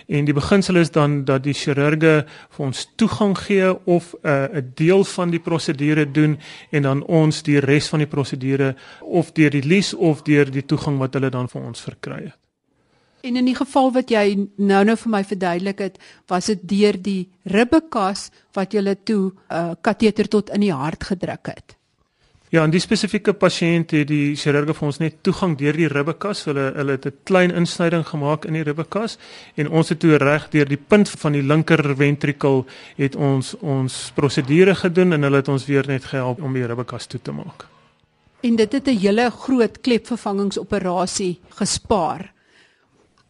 en 0.07 0.25
die 0.25 0.33
beginsel 0.33 0.75
is 0.75 0.91
dan 0.91 1.23
dat 1.25 1.43
die 1.43 1.53
chirurge 1.53 2.25
vir 2.49 2.65
ons 2.65 2.91
toegang 2.95 3.37
gee 3.37 3.85
of 3.85 4.15
'n 4.23 4.27
uh, 4.27 4.57
'n 4.57 4.71
deel 4.75 5.03
van 5.03 5.29
die 5.29 5.39
prosedure 5.39 6.11
doen 6.11 6.39
en 6.71 6.81
dan 6.81 7.03
ons 7.03 7.43
die 7.43 7.59
res 7.59 7.89
van 7.89 7.99
die 7.99 8.07
prosedure 8.07 8.75
of 9.01 9.31
deur 9.31 9.49
die 9.49 9.67
lease 9.67 9.97
of 9.97 10.21
deur 10.21 10.51
die 10.51 10.65
toegang 10.65 10.97
wat 10.97 11.13
hulle 11.13 11.29
dan 11.29 11.49
vir 11.49 11.61
ons 11.61 11.81
verkry 11.81 12.23
het. 12.23 12.50
En 13.21 13.35
in 13.35 13.45
die 13.45 13.55
geval 13.55 13.91
wat 13.91 14.09
jy 14.09 14.47
nou 14.57 14.83
nou 14.85 14.95
vir 14.97 15.11
my 15.11 15.23
verduidelik 15.23 15.79
het, 15.79 15.99
was 16.27 16.45
dit 16.45 16.63
deur 16.63 16.97
die 17.01 17.29
ribbekas 17.43 18.31
wat 18.53 18.73
jy 18.73 18.95
toe 19.03 19.31
'n 19.31 19.35
uh, 19.49 19.73
kateter 19.81 20.27
tot 20.27 20.49
in 20.49 20.61
die 20.61 20.73
hart 20.73 21.03
gedruk 21.03 21.47
het. 21.47 21.75
Ja, 22.51 22.65
en 22.67 22.71
die 22.73 22.81
spesifieke 22.83 23.31
pasiënt 23.31 23.93
het 23.95 24.09
die 24.09 24.33
chirurge 24.35 24.73
vir 24.75 24.87
ons 24.89 24.97
net 24.99 25.21
toegang 25.23 25.53
deur 25.55 25.77
die 25.79 25.87
ribbekas. 25.87 26.41
Hulle 26.49 26.65
hulle 26.75 26.97
het 26.97 27.05
'n 27.05 27.13
klein 27.23 27.51
insnyding 27.51 28.03
gemaak 28.03 28.45
in 28.45 28.53
die 28.53 28.63
ribbekas 28.63 29.17
en 29.55 29.69
ons 29.69 29.89
het 29.89 29.99
toe 29.99 30.17
reg 30.17 30.49
deur 30.49 30.67
die 30.67 30.81
punt 30.87 31.09
van 31.09 31.31
die 31.31 31.43
linker 31.43 31.95
ventrikel 31.95 32.65
het 32.97 33.15
ons 33.15 33.55
ons 33.61 34.11
prosedure 34.15 34.75
gedoen 34.75 35.13
en 35.13 35.23
hulle 35.23 35.35
het 35.37 35.47
ons 35.47 35.65
weer 35.65 35.87
net 35.87 36.03
gehelp 36.03 36.41
om 36.41 36.53
die 36.53 36.65
ribbekas 36.65 37.07
toe 37.07 37.21
te 37.21 37.31
maak. 37.31 37.67
En 38.43 38.55
dit 38.55 38.71
het 38.71 38.87
'n 38.87 38.97
hele 38.97 39.29
groot 39.31 39.81
klepvervangingsoperasie 39.81 41.39
gespaar. 41.49 42.33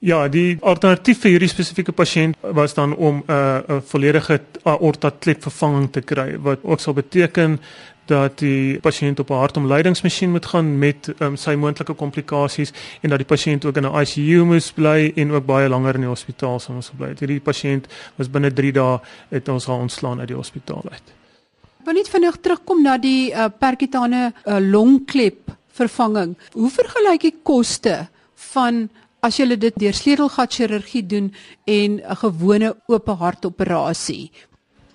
Ja, 0.02 0.24
die 0.34 0.58
alternatief 0.66 1.20
vir 1.22 1.36
hierdie 1.36 1.50
spesifieke 1.52 1.94
pasiënt 1.94 2.40
was 2.58 2.74
dan 2.74 2.96
om 2.96 3.22
'n 3.22 3.32
uh, 3.32 3.78
'n 3.78 3.82
volledige 3.86 4.42
aorta 4.64 5.12
klep 5.20 5.42
vervanging 5.42 5.92
te 5.92 6.02
kry 6.02 6.40
wat 6.42 6.60
ook 6.64 6.80
sal 6.80 6.94
beteken 6.94 7.60
dat 8.06 8.40
die 8.40 8.80
pasiënt 8.80 9.20
op 9.20 9.30
'n 9.30 9.34
hartomleidingsmasjien 9.34 10.32
moet 10.32 10.46
gaan 10.46 10.80
met 10.80 11.14
um, 11.20 11.36
sy 11.36 11.54
moontlike 11.54 11.94
komplikasies 11.94 12.74
en 13.02 13.10
dat 13.10 13.18
die 13.18 13.28
pasiënt 13.28 13.66
ook 13.66 13.78
in 13.78 13.86
'n 13.86 14.02
ICU 14.02 14.44
moet 14.44 14.72
bly 14.76 15.12
en 15.16 15.32
ook 15.32 15.46
baie 15.46 15.70
langer 15.70 15.96
in 15.96 16.02
die 16.02 16.10
hospitaal 16.10 16.60
sal 16.60 16.76
moet 16.76 16.92
bly. 16.98 17.14
Hierdie 17.20 17.40
pasiënt 17.40 17.86
was 18.16 18.30
binne 18.30 18.54
3 18.54 18.72
dae 18.72 19.00
het 19.30 19.48
ons 19.50 19.68
al 19.68 19.80
ontslaan 19.80 20.20
uit 20.20 20.28
die 20.28 20.38
hospitaal 20.38 20.84
uit. 20.92 21.04
Wil 21.86 21.94
net 21.94 22.10
vinnig 22.10 22.38
terugkom 22.42 22.82
na 22.82 22.98
die 22.98 23.32
uh, 23.32 23.46
percutane 23.60 24.34
uh, 24.46 24.58
longklep 24.60 25.52
vervanging. 25.68 26.38
Hoe 26.54 26.70
vergelyk 26.70 27.22
die 27.22 27.36
koste 27.44 28.08
van 28.36 28.90
as 29.22 29.38
jy 29.38 29.56
dit 29.56 29.76
deur 29.78 29.94
sleutelgat 29.94 30.54
chirurgie 30.54 31.04
doen 31.08 31.34
en 31.66 32.02
'n 32.02 32.16
gewone 32.16 32.76
oop 32.88 33.08
hartoperasie. 33.08 34.32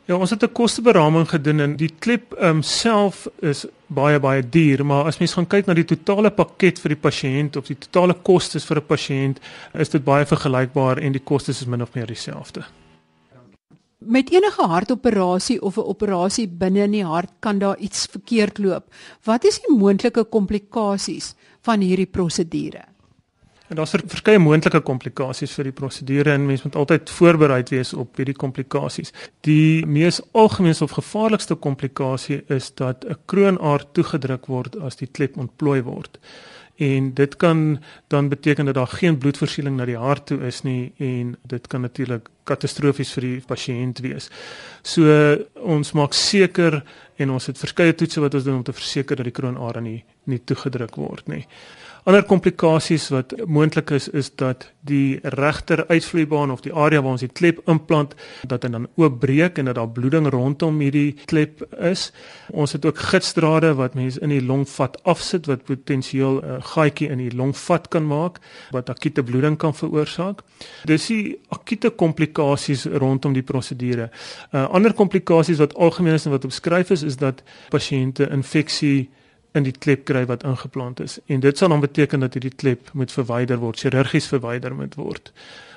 Ja, 0.06 0.14
ons 0.16 0.30
het 0.30 0.42
'n 0.42 0.52
kosteberaming 0.52 1.28
gedoen 1.28 1.60
en 1.60 1.76
die 1.76 1.90
klip 1.98 2.34
um, 2.38 2.62
self 2.62 3.26
is 3.40 3.66
baie 3.86 4.20
baie 4.20 4.42
duur, 4.48 4.84
maar 4.86 5.04
as 5.04 5.18
mens 5.18 5.32
gaan 5.32 5.46
kyk 5.46 5.66
na 5.66 5.74
die 5.74 5.84
totale 5.84 6.30
pakket 6.30 6.78
vir 6.78 6.88
die 6.88 7.02
pasiënt 7.02 7.56
of 7.56 7.66
die 7.66 7.78
totale 7.78 8.14
kostes 8.14 8.64
vir 8.64 8.76
'n 8.76 8.86
pasiënt, 8.86 9.38
is 9.74 9.88
dit 9.88 10.04
baie 10.04 10.24
vergelykbaar 10.24 10.98
en 10.98 11.12
die 11.12 11.24
kostes 11.24 11.60
is 11.60 11.66
min 11.66 11.82
of 11.82 11.94
meer 11.94 12.06
dieselfde. 12.06 12.64
Met 13.98 14.30
enige 14.30 14.62
hartoperasie 14.62 15.62
of 15.62 15.76
'n 15.76 15.88
operasie 15.88 16.48
binne 16.48 16.84
in 16.84 16.92
die 16.92 17.04
hart 17.04 17.30
kan 17.40 17.58
daar 17.58 17.78
iets 17.78 18.06
verkeerd 18.06 18.58
loop. 18.58 18.84
Wat 19.24 19.44
is 19.44 19.60
die 19.60 19.76
moontlike 19.76 20.24
komplikasies 20.24 21.34
van 21.62 21.80
hierdie 21.80 22.06
prosedure? 22.06 22.95
En 23.68 23.76
daar's 23.76 23.90
verskeie 23.90 24.38
moontlike 24.38 24.80
komplikasies 24.86 25.54
vir 25.58 25.70
die 25.70 25.74
prosedure 25.74 26.30
en 26.32 26.46
mens 26.46 26.62
moet 26.62 26.76
altyd 26.78 27.10
voorbereid 27.10 27.72
wees 27.74 27.92
op 27.98 28.18
hierdie 28.20 28.36
komplikasies. 28.38 29.10
Die 29.46 29.86
mees 29.86 30.20
algemeenste 30.32 30.86
of 30.86 30.94
gevaarlikste 30.94 31.54
komplikasie 31.54 32.44
is 32.46 32.70
dat 32.74 33.04
'n 33.04 33.16
kroonaar 33.26 33.84
toegedruk 33.92 34.46
word 34.46 34.76
as 34.76 34.96
die 34.96 35.10
klep 35.10 35.36
ontplooi 35.36 35.82
word. 35.82 36.18
En 36.76 37.14
dit 37.14 37.36
kan 37.36 37.82
dan 38.06 38.28
beteken 38.28 38.64
dat 38.64 38.74
daar 38.74 38.86
geen 38.86 39.18
bloedversieling 39.18 39.76
na 39.76 39.84
die 39.84 39.96
hart 39.96 40.26
toe 40.26 40.38
is 40.46 40.62
nie 40.62 40.92
en 40.96 41.36
dit 41.42 41.66
kan 41.66 41.80
natuurlik 41.80 42.28
katastrofies 42.44 43.12
vir 43.12 43.22
die 43.22 43.40
pasiënt 43.46 43.98
wees. 43.98 44.28
So 44.82 45.36
ons 45.54 45.92
maak 45.92 46.12
seker 46.12 46.84
en 47.16 47.30
ons 47.30 47.46
het 47.46 47.58
verskeie 47.58 47.94
toetse 47.94 48.20
wat 48.20 48.34
ons 48.34 48.44
doen 48.44 48.54
om 48.54 48.62
te 48.62 48.72
verseker 48.76 49.16
dat 49.16 49.24
die 49.24 49.32
kroonare 49.32 49.80
nie 49.80 50.04
nie 50.24 50.40
toegedruk 50.44 50.96
word 50.96 51.28
nie. 51.28 51.44
Ander 52.06 52.22
komplikasies 52.22 53.08
wat 53.10 53.32
moontlik 53.50 53.90
is 53.90 54.04
is 54.14 54.28
dat 54.38 54.68
die 54.86 55.18
regter 55.34 55.80
uitvloeibaan 55.88 56.52
of 56.54 56.60
die 56.62 56.70
area 56.70 57.00
waar 57.02 57.16
ons 57.16 57.24
die 57.24 57.32
klep 57.32 57.58
implant 57.66 58.14
dat 58.46 58.62
dit 58.62 58.70
dan 58.70 58.86
oopbreek 58.94 59.58
en 59.58 59.66
dat 59.66 59.74
daar 59.74 59.90
bloeding 59.90 60.28
rondom 60.30 60.78
hierdie 60.78 61.16
klep 61.26 61.64
is. 61.82 62.12
Ons 62.54 62.76
het 62.78 62.86
ook 62.86 63.02
gitsdrade 63.08 63.72
wat 63.74 63.98
mense 63.98 64.22
in 64.22 64.30
die 64.30 64.44
longvat 64.52 65.00
afsit 65.02 65.50
wat 65.50 65.66
potensieel 65.66 66.38
'n 66.44 66.62
gaatjie 66.62 67.10
in 67.10 67.18
die 67.18 67.34
longvat 67.34 67.88
kan 67.88 68.06
maak 68.06 68.38
wat 68.70 68.90
akute 68.90 69.22
bloeding 69.22 69.58
kan 69.58 69.74
veroorsaak. 69.74 70.46
Dis 70.84 71.06
die 71.06 71.38
akute 71.48 71.90
komplikasies 71.90 72.86
rondom 72.86 73.32
die 73.32 73.42
prosedure. 73.42 74.10
Uh, 74.52 74.70
ander 74.70 74.94
komplikasies 74.94 75.58
wat 75.58 75.74
algemeen 75.74 76.14
is 76.14 76.24
en 76.24 76.30
wat 76.30 76.44
omskryf 76.44 76.90
is 76.90 77.02
is 77.02 77.16
dat 77.16 77.42
pasiënte 77.68 78.30
infeksie 78.30 79.10
in 79.56 79.66
die 79.66 79.74
klep 79.74 80.04
kry 80.08 80.24
wat 80.28 80.44
ingeplant 80.44 81.00
is 81.00 81.18
en 81.26 81.40
dit 81.40 81.58
sal 81.58 81.72
dan 81.72 81.80
beteken 81.80 82.20
dat 82.20 82.36
hierdie 82.36 82.54
klep 82.54 82.92
moet 82.92 83.12
verwyder 83.12 83.58
word, 83.62 83.80
chirurgies 83.80 84.28
verwyder 84.32 84.74
moet 84.74 84.94
word. 85.00 85.32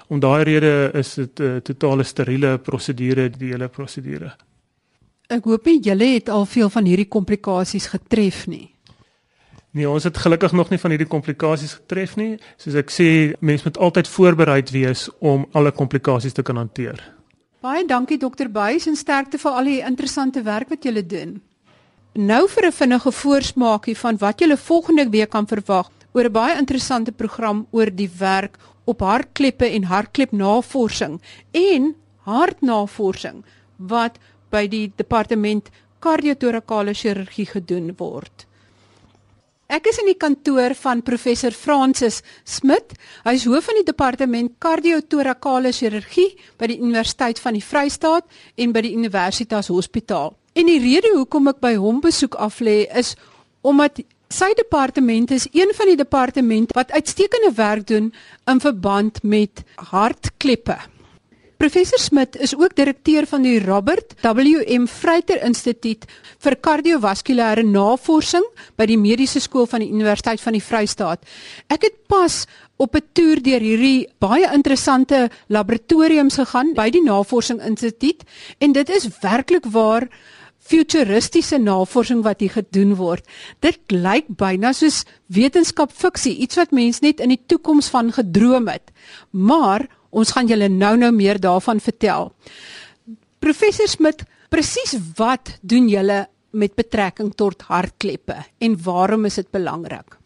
Om 0.10 0.20
daai 0.20 0.44
rede 0.44 0.92
is 0.98 1.14
dit 1.16 1.40
'n 1.40 1.44
uh, 1.44 1.62
totale 1.62 2.04
steriele 2.04 2.58
prosedure 2.58 3.30
die 3.30 3.52
hele 3.52 3.68
prosedure. 3.68 4.36
Ek 5.30 5.44
hoop 5.44 5.66
nie 5.66 5.80
julle 5.80 6.14
het 6.14 6.30
al 6.30 6.46
veel 6.46 6.70
van 6.70 6.86
hierdie 6.86 7.08
komplikasies 7.08 7.88
getref 7.88 8.48
nie. 8.48 8.74
Nee, 9.72 9.90
ons 9.90 10.04
het 10.04 10.18
gelukkig 10.18 10.52
nog 10.52 10.70
nie 10.70 10.80
van 10.82 10.90
hierdie 10.90 11.08
komplikasies 11.08 11.74
getref 11.74 12.16
nie. 12.18 12.40
Soos 12.58 12.74
ek 12.74 12.90
sê, 12.90 13.10
mense 13.40 13.68
moet 13.68 13.78
altyd 13.78 14.08
voorbereid 14.08 14.72
wees 14.74 15.10
om 15.20 15.46
alle 15.54 15.72
komplikasies 15.72 16.34
te 16.34 16.42
kan 16.42 16.58
hanteer. 16.58 16.98
Baie 17.62 17.86
dankie 17.86 18.18
dokter 18.18 18.50
Buys 18.50 18.88
en 18.88 18.96
sterkte 18.96 19.38
vir 19.38 19.52
al 19.52 19.70
die 19.70 19.80
interessante 19.86 20.42
werk 20.42 20.70
wat 20.74 20.84
julle 20.84 21.06
doen. 21.06 21.42
Nou 22.20 22.50
vir 22.52 22.66
'n 22.68 22.72
vinnige 22.76 23.12
voorsmaakie 23.12 23.96
van 23.98 24.18
wat 24.18 24.42
jy 24.42 24.58
volgende 24.58 25.10
week 25.10 25.30
kan 25.30 25.48
verwag 25.48 25.90
oor 26.12 26.26
'n 26.26 26.32
baie 26.32 26.58
interessante 26.58 27.12
program 27.12 27.68
oor 27.72 27.90
die 27.96 28.10
werk 28.20 28.58
op 28.86 29.00
hartkleppe 29.00 29.66
en 29.66 29.84
hartklepnavorsing 29.84 31.22
en 31.52 31.96
hartnavorsing 32.26 33.46
wat 33.78 34.18
by 34.50 34.68
die 34.68 34.92
departement 34.96 35.70
kardiotorakale 36.00 36.94
chirurgie 36.94 37.46
gedoen 37.46 37.96
word. 37.98 38.46
Ek 39.70 39.88
is 39.88 40.00
in 40.00 40.06
die 40.06 40.18
kantoor 40.18 40.76
van 40.76 41.02
professor 41.02 41.52
Francis 41.52 42.22
Smit. 42.44 42.94
Hy 43.24 43.34
is 43.34 43.46
hoof 43.46 43.64
van 43.64 43.76
die 43.76 43.92
departement 43.94 44.52
kardiotorakale 44.60 45.72
chirurgie 45.72 46.36
by 46.58 46.68
die 46.68 46.80
Universiteit 46.80 47.40
van 47.40 47.54
die 47.54 47.64
Vrystaat 47.64 48.26
en 48.58 48.72
by 48.72 48.82
die 48.82 48.96
Universitas 48.96 49.68
Hospitaal. 49.68 50.39
En 50.54 50.66
die 50.66 50.80
rede 50.80 51.12
hoekom 51.16 51.48
ek 51.48 51.60
by 51.60 51.76
hom 51.76 52.02
besoek 52.02 52.36
aflê 52.36 52.86
is 52.98 53.16
omdat 53.62 54.02
sy 54.30 54.54
departement 54.58 55.32
is 55.32 55.48
een 55.54 55.74
van 55.76 55.90
die 55.90 55.98
departemente 55.98 56.78
wat 56.78 56.92
uitstekende 56.92 57.52
werk 57.58 57.88
doen 57.88 58.14
in 58.46 58.62
verband 58.62 59.24
met 59.24 59.64
hartkleppe. 59.92 60.78
Professor 61.60 62.00
Smit 62.00 62.38
is 62.40 62.54
ook 62.56 62.76
direkteur 62.76 63.26
van 63.28 63.44
die 63.44 63.58
Robert 63.60 64.14
W.M. 64.22 64.86
Vryter 64.88 65.42
Instituut 65.44 66.06
vir 66.40 66.56
kardiovaskulêre 66.56 67.66
navorsing 67.68 68.46
by 68.80 68.88
die 68.88 68.96
Mediese 68.96 69.42
Skool 69.44 69.68
van 69.68 69.84
die 69.84 69.90
Universiteit 69.92 70.40
van 70.40 70.56
die 70.56 70.64
Vrystaat. 70.64 71.26
Ek 71.68 71.84
het 71.84 71.98
pas 72.08 72.46
op 72.80 72.96
'n 72.96 73.04
toer 73.12 73.44
deur 73.44 73.60
hierdie 73.60 74.08
baie 74.20 74.48
interessante 74.54 75.30
laboratoriums 75.50 76.40
gegaan 76.40 76.74
by 76.74 76.90
die 76.90 77.04
Navorsing 77.04 77.60
Instituut 77.60 78.24
en 78.60 78.72
dit 78.72 78.90
is 78.90 79.10
werklik 79.20 79.66
waar 79.66 80.08
futuristiese 80.70 81.58
navorsing 81.58 82.24
wat 82.26 82.44
hier 82.44 82.54
gedoen 82.54 82.96
word. 83.00 83.26
Dit 83.66 83.80
lyk 83.94 84.30
byna 84.40 84.74
soos 84.78 85.04
wetenskap 85.34 85.94
fiksie, 85.96 86.36
iets 86.44 86.60
wat 86.60 86.76
mense 86.76 87.04
net 87.06 87.24
in 87.24 87.34
die 87.34 87.42
toekoms 87.50 87.90
van 87.94 88.14
gedroom 88.14 88.70
het. 88.70 88.94
Maar 89.32 89.88
ons 90.10 90.34
gaan 90.36 90.50
julle 90.50 90.70
nou-nou 90.70 91.12
meer 91.16 91.40
daarvan 91.42 91.82
vertel. 91.82 92.32
Professor 93.40 93.88
Smit, 93.88 94.26
presies 94.50 94.98
wat 95.18 95.58
doen 95.62 95.90
julle 95.90 96.26
met 96.52 96.74
betrekking 96.76 97.34
tot 97.38 97.62
hartkleppe 97.70 98.40
en 98.60 98.78
waarom 98.84 99.26
is 99.30 99.38
dit 99.38 99.52
belangrik? 99.54 100.18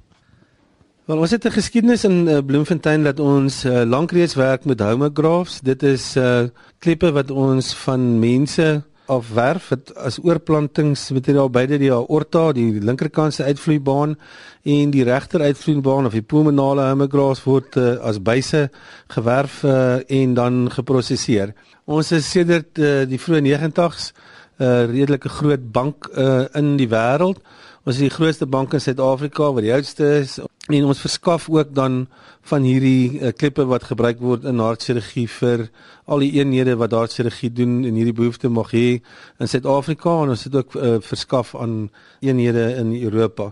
Wel, 1.05 1.19
ons 1.19 1.31
het 1.31 1.45
'n 1.45 1.51
geskiedenis 1.51 2.03
in 2.03 2.27
uh, 2.27 2.39
Bloemfontein 2.39 3.03
dat 3.03 3.19
ons 3.19 3.65
uh, 3.65 3.83
lank 3.83 4.11
reeds 4.11 4.35
werk 4.35 4.63
met 4.65 4.79
homographs. 4.79 5.59
Dit 5.59 5.83
is 5.83 6.15
uh, 6.15 6.47
kleppe 6.79 7.11
wat 7.11 7.31
ons 7.31 7.75
van 7.75 8.19
mense 8.19 8.83
afwerf 9.13 9.69
het 9.73 9.91
as 9.95 10.19
oorplantingsmateriaal 10.21 11.49
beide 11.53 11.79
die 11.81 11.91
aorta, 11.93 12.51
die 12.55 12.81
linkerkant 12.81 13.35
se 13.35 13.45
uitvloeibaan 13.47 14.15
en 14.63 14.93
die 14.93 15.03
regter 15.07 15.41
uitvloeibaan 15.41 16.09
of 16.09 16.15
die 16.17 16.25
pulmonale 16.25 16.89
hemogras 16.91 17.43
word 17.45 17.77
uh, 17.77 17.95
as 18.03 18.21
byse 18.21 18.67
gewerf 19.15 19.61
uh, 19.63 19.99
en 20.07 20.33
dan 20.37 20.63
geprosesseer. 20.71 21.53
Ons 21.85 22.13
is 22.15 22.29
sedert 22.29 22.79
uh, 22.79 23.03
die 23.09 23.19
vroeë 23.19 23.43
90's 23.47 24.13
'n 24.13 24.63
uh, 24.63 24.85
redelike 24.85 25.29
groot 25.29 25.71
bank 25.71 26.09
uh, 26.13 26.45
in 26.53 26.77
die 26.77 26.87
wêreld. 26.87 27.41
Ons 27.83 27.95
is 27.97 28.05
die 28.05 28.15
grootste 28.15 28.45
bank 28.45 28.73
in 28.73 28.79
Suid-Afrika 28.79 29.51
wat 29.51 29.65
die 29.65 29.73
oudste 29.73 30.19
is 30.21 30.39
en 30.71 30.85
ons 30.87 30.99
verskaf 30.99 31.49
ook 31.49 31.73
dan 31.75 32.05
van 32.47 32.63
hierdie 32.63 33.19
uh, 33.19 33.31
klippe 33.35 33.65
wat 33.67 33.83
gebruik 33.83 34.21
word 34.23 34.45
in 34.47 34.61
hartchirurgie 34.63 35.27
vir 35.27 35.65
al 36.07 36.23
die 36.23 36.31
eenhede 36.39 36.77
wat 36.79 36.95
hartchirurgie 36.95 37.51
doen 37.51 37.81
en 37.83 37.97
hierdie 37.99 38.15
behoefte 38.15 38.47
mag 38.47 38.71
hê 38.71 39.01
in 39.43 39.51
Suid-Afrika 39.51 40.21
en 40.23 40.31
ons 40.31 40.45
het 40.47 40.55
ook 40.55 40.75
uh, 40.75 40.95
verskaf 41.03 41.51
aan 41.55 41.89
eenhede 42.23 42.69
in 42.79 42.95
Europa. 43.01 43.51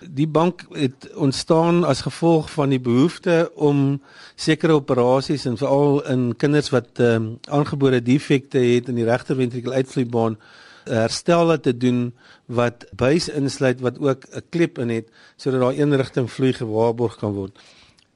Die 0.00 0.28
bank 0.28 0.66
het 0.72 1.08
ontstaan 1.16 1.84
as 1.84 2.04
gevolg 2.04 2.50
van 2.52 2.72
die 2.72 2.80
behoefte 2.80 3.50
om 3.54 4.00
sekere 4.36 4.76
operasies 4.76 5.44
en 5.48 5.56
veral 5.60 6.00
in 6.12 6.30
kinders 6.36 6.72
wat 6.72 7.00
um, 7.00 7.34
aangebore 7.48 8.00
defekte 8.04 8.60
het 8.60 8.88
in 8.88 9.00
die 9.00 9.08
regter 9.08 9.36
ventrikel 9.36 9.72
uitvloeibaan 9.72 10.36
herstelle 10.84 11.60
te 11.60 11.76
doen 11.76 12.14
wat 12.46 12.86
buis 12.96 13.28
insluit 13.28 13.80
wat 13.80 13.98
ook 13.98 14.24
'n 14.30 14.42
klep 14.48 14.78
in 14.78 14.88
het 14.88 15.08
sodat 15.36 15.60
daar 15.60 15.78
een 15.78 15.96
rigting 15.96 16.30
vloei 16.30 16.52
gewaarborg 16.52 17.16
kan 17.16 17.32
word. 17.32 17.58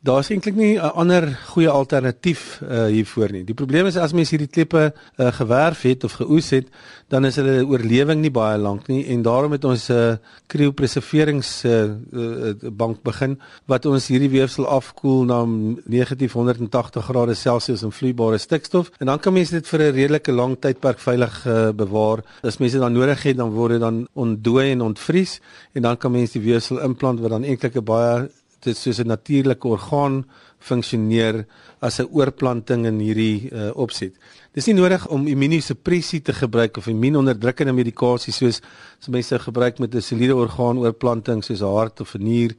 Daar's 0.05 0.29
eintlik 0.29 0.55
nie 0.55 0.77
'n 0.77 0.93
ander 1.01 1.25
goeie 1.49 1.69
alternatief 1.69 2.61
uh, 2.63 2.85
hiervoor 2.93 3.31
nie. 3.33 3.45
Die 3.45 3.55
probleem 3.55 3.87
is 3.87 3.97
as 3.97 4.13
mens 4.13 4.31
hierdie 4.31 4.51
klippe 4.53 4.93
uh, 4.93 5.33
gewerf 5.33 5.83
het 5.83 6.05
of 6.05 6.13
geoes 6.13 6.51
het, 6.51 6.69
dan 7.09 7.25
is 7.25 7.37
hulle 7.37 7.65
oorlewing 7.65 8.21
nie 8.21 8.31
baie 8.31 8.59
lank 8.59 8.87
nie 8.93 9.07
en 9.07 9.23
daarom 9.23 9.53
het 9.57 9.65
ons 9.65 9.89
'n 9.89 9.93
uh, 9.93 10.17
kriopreserverings 10.47 11.65
uh, 11.65 11.85
uh, 12.13 12.53
bank 12.69 13.03
begin 13.03 13.41
wat 13.65 13.87
ons 13.87 14.09
hierdie 14.09 14.29
weefsel 14.29 14.67
afkoel 14.67 15.25
na 15.25 15.45
negatief 15.87 16.33
180 16.33 17.05
grade 17.05 17.35
Celsius 17.35 17.83
in 17.83 17.93
vloeibare 17.93 18.39
stikstof 18.39 18.91
en 18.99 19.07
dan 19.07 19.19
kan 19.19 19.33
mens 19.33 19.51
dit 19.51 19.67
vir 19.67 19.81
'n 19.81 19.95
redelike 19.95 20.33
lang 20.33 20.57
tydperk 20.61 20.99
veilig 20.99 21.47
uh, 21.47 21.71
bewaar. 21.71 22.25
As 22.43 22.59
mense 22.59 22.79
dan 22.79 22.93
nodig 22.93 23.23
het, 23.23 23.37
dan 23.37 23.51
word 23.51 23.71
dit 23.71 23.81
dan 23.81 24.07
ontdooi 24.13 24.71
en 24.71 24.81
ontvries 24.81 25.41
en 25.73 25.83
dan 25.83 25.97
kan 25.97 26.13
mens 26.13 26.33
die 26.33 26.43
weefsel 26.43 26.81
implant 26.81 27.21
wat 27.21 27.31
dan 27.31 27.45
eintlik 27.45 27.77
'n 27.77 27.85
baie 27.85 28.29
dit 28.65 28.77
soos 28.77 28.99
'n 28.99 29.07
natuurlike 29.07 29.69
orgaan 29.69 30.25
funksioneer 30.59 31.47
as 31.81 32.01
'n 32.01 32.09
oorplanting 32.11 32.87
in 32.87 32.99
hierdie 32.99 33.51
uh, 33.51 33.71
opset. 33.77 34.15
Dis 34.53 34.67
nie 34.67 34.75
nodig 34.75 35.07
om 35.09 35.27
immunosuppressie 35.27 36.23
te 36.23 36.33
gebruik 36.33 36.77
of 36.77 36.87
immuunonderdrukkende 36.87 37.73
medikasie 37.73 38.33
soos 38.33 38.61
as 39.01 39.09
mense 39.09 39.39
gebruik 39.39 39.79
met 39.79 39.95
'n 39.95 40.01
soliede 40.01 40.35
orgaanoorplanting 40.35 41.45
soos 41.45 41.61
'n 41.61 41.75
hart 41.75 42.01
of 42.01 42.15
'n 42.15 42.23
nier 42.23 42.55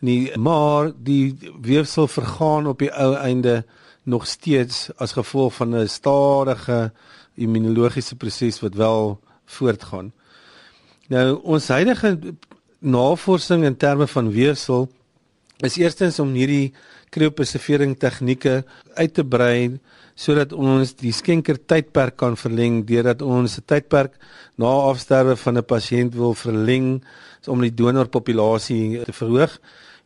nie, 0.00 0.36
maar 0.38 0.92
die 0.96 1.36
weefsel 1.60 2.08
vergaan 2.08 2.66
op 2.66 2.78
die 2.78 2.92
ou 2.92 3.14
einde 3.14 3.64
nog 4.04 4.26
steeds 4.26 4.90
as 4.96 5.12
gevolg 5.12 5.54
van 5.54 5.74
'n 5.74 5.88
stadige 5.88 6.92
immunologiese 7.34 8.16
proses 8.16 8.60
wat 8.60 8.74
wel 8.74 9.20
voortgaan. 9.44 10.12
Nou 11.08 11.40
ons 11.42 11.68
huidige 11.68 12.18
navorsing 12.78 13.64
in 13.64 13.76
terme 13.76 14.06
van 14.06 14.30
weefsel 14.30 14.88
is 15.62 15.76
eerstens 15.78 16.18
om 16.18 16.32
hierdie 16.34 16.72
kriopreservering 17.14 17.94
tegnieke 17.98 18.64
uit 18.94 19.14
te 19.14 19.24
brei 19.24 19.78
sodat 20.14 20.52
ons 20.52 20.94
die 20.98 21.12
skenker 21.12 21.58
tydperk 21.58 22.16
kan 22.16 22.36
verleng 22.38 22.84
deurdat 22.86 23.22
ons 23.22 23.58
'n 23.58 23.66
tydperk 23.66 24.12
na 24.56 24.66
afsterwe 24.90 25.36
van 25.36 25.58
'n 25.58 25.64
pasiënt 25.64 26.14
wil 26.14 26.34
verleng 26.34 27.02
om 27.46 27.60
die 27.60 27.74
donorpopulasie 27.74 29.04
te 29.04 29.12
verhoog 29.12 29.58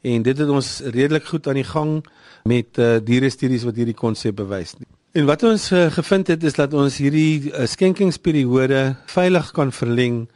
en 0.03 0.23
dit 0.23 0.39
het 0.39 0.49
ons 0.49 0.81
redelik 0.81 1.25
goed 1.25 1.47
aan 1.49 1.61
die 1.61 1.65
gang 1.65 2.05
met 2.45 2.79
uh, 2.79 2.99
diere 3.03 3.31
studies 3.31 3.65
wat 3.65 3.77
hierdie 3.77 3.95
konsep 3.99 4.37
bewys. 4.37 4.75
En 5.13 5.27
wat 5.27 5.43
ons 5.43 5.73
uh, 5.73 5.91
gevind 5.91 6.29
het 6.29 6.45
is 6.45 6.55
dat 6.55 6.75
ons 6.75 6.99
hierdie 6.99 7.51
uh, 7.51 7.67
skenkingsperiode 7.67 8.97
veilig 9.07 9.51
kan 9.53 9.73
verleng 9.73 10.29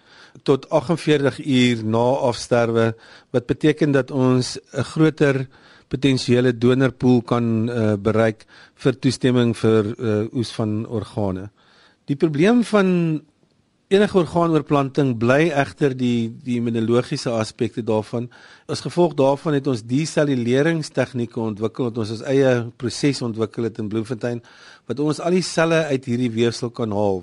tot 0.42 0.68
48 0.70 1.38
uur 1.44 1.84
na 1.84 2.06
afsterwe 2.28 2.94
wat 3.30 3.46
beteken 3.46 3.92
dat 3.92 4.10
ons 4.10 4.58
'n 4.72 4.82
groter 4.82 5.46
potensiële 5.88 6.58
donorpool 6.58 7.20
kan 7.22 7.68
uh, 7.68 7.94
bereik 8.00 8.46
vir 8.74 8.98
toestemming 8.98 9.56
vir 9.56 9.84
uh, 9.98 10.24
oes 10.32 10.52
van 10.56 10.86
organe. 10.86 11.50
Die 12.08 12.16
probleem 12.16 12.64
van 12.64 13.20
Enige 13.92 14.16
orgaanoorplanting 14.16 15.10
bly 15.20 15.50
egter 15.52 15.92
die 15.92 16.30
die 16.46 16.54
immunologiese 16.62 17.28
aspekte 17.36 17.82
daarvan. 17.84 18.30
As 18.64 18.80
gevolg 18.80 19.12
daarvan 19.18 19.58
het 19.58 19.68
ons 19.68 19.82
deselluleringstegnieke 19.84 21.36
ontwikkel 21.42 21.90
wat 21.90 22.00
ons 22.00 22.14
ons 22.14 22.22
eie 22.30 22.54
proses 22.80 23.20
ontwikkel 23.20 23.68
het 23.68 23.82
in 23.82 23.90
Bloemfontein 23.92 24.40
wat 24.88 25.04
ons 25.04 25.20
al 25.20 25.36
die 25.36 25.44
selle 25.44 25.82
uit 25.90 26.08
hierdie 26.08 26.32
weefsel 26.32 26.72
kan 26.72 26.88
haal. 26.96 27.20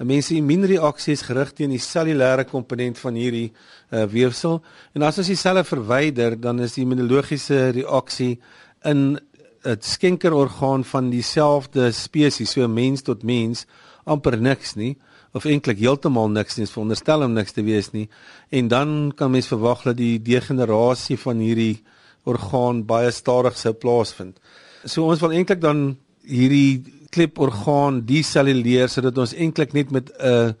'n 0.00 0.10
Mens 0.10 0.26
se 0.26 0.34
immuunreaksie 0.42 1.14
is 1.14 1.22
gerig 1.22 1.54
teen 1.54 1.70
die 1.70 1.78
cellulêre 1.78 2.50
komponent 2.50 2.98
van 2.98 3.14
hierdie 3.14 3.52
uh, 3.92 4.02
weefsel 4.10 4.60
en 4.94 5.02
as 5.02 5.18
ons 5.18 5.30
die 5.30 5.38
selle 5.38 5.62
verwyder, 5.62 6.34
dan 6.34 6.58
is 6.58 6.74
die 6.74 6.82
immunologiese 6.82 7.70
reaksie 7.78 8.40
in 8.82 9.20
'n 9.62 9.78
skenkerorgaan 9.80 10.84
van 10.84 11.10
dieselfde 11.10 11.92
spesies, 11.92 12.50
so 12.50 12.66
mens 12.68 13.02
tot 13.02 13.22
mens, 13.22 13.66
amper 14.04 14.40
niks 14.40 14.74
nie 14.74 14.96
of 15.36 15.44
eintlik 15.44 15.78
heeltemal 15.78 16.30
niks 16.32 16.56
nie, 16.56 16.66
veronderstel 16.66 17.24
om 17.26 17.34
niks 17.36 17.52
te 17.52 17.62
wees 17.62 17.92
nie. 17.92 18.08
En 18.50 18.68
dan 18.68 19.12
kan 19.16 19.30
mens 19.30 19.50
verwag 19.50 19.84
dat 19.84 19.96
die 19.96 20.16
degenerasie 20.22 21.18
van 21.20 21.42
hierdie 21.44 21.82
orgaan 22.28 22.84
baie 22.88 23.10
stadig 23.14 23.56
sou 23.58 23.72
plaasvind. 23.72 24.38
So 24.84 25.08
ons 25.08 25.20
wil 25.20 25.34
eintlik 25.36 25.60
dan 25.60 25.96
hierdie 26.28 26.84
kleporgaan 27.14 28.02
deselluleer 28.08 28.90
sodat 28.92 29.18
ons 29.18 29.34
eintlik 29.34 29.72
net 29.76 29.90
met 29.90 30.10
'n 30.18 30.54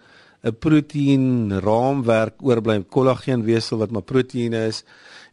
'n 0.44 0.54
proteïen 0.62 1.60
raamwerk 1.60 2.38
oorbly, 2.46 2.84
kollageenweefsel 2.86 3.78
wat 3.78 3.90
maar 3.90 4.06
proteïene 4.06 4.68
is 4.70 4.84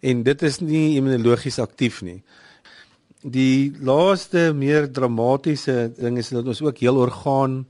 en 0.02 0.24
dit 0.24 0.41
is 0.41 0.60
nie 0.62 0.98
immunologies 0.98 1.60
aktief 1.60 2.02
nie. 2.02 2.24
Die 3.21 3.74
laaste 3.82 4.52
meer 4.54 4.89
dramatiese 4.91 5.93
ding 5.98 6.17
is 6.17 6.30
dat 6.30 6.45
ons 6.45 6.62
ook 6.62 6.78
heel 6.78 6.98
orgaan 6.98 7.65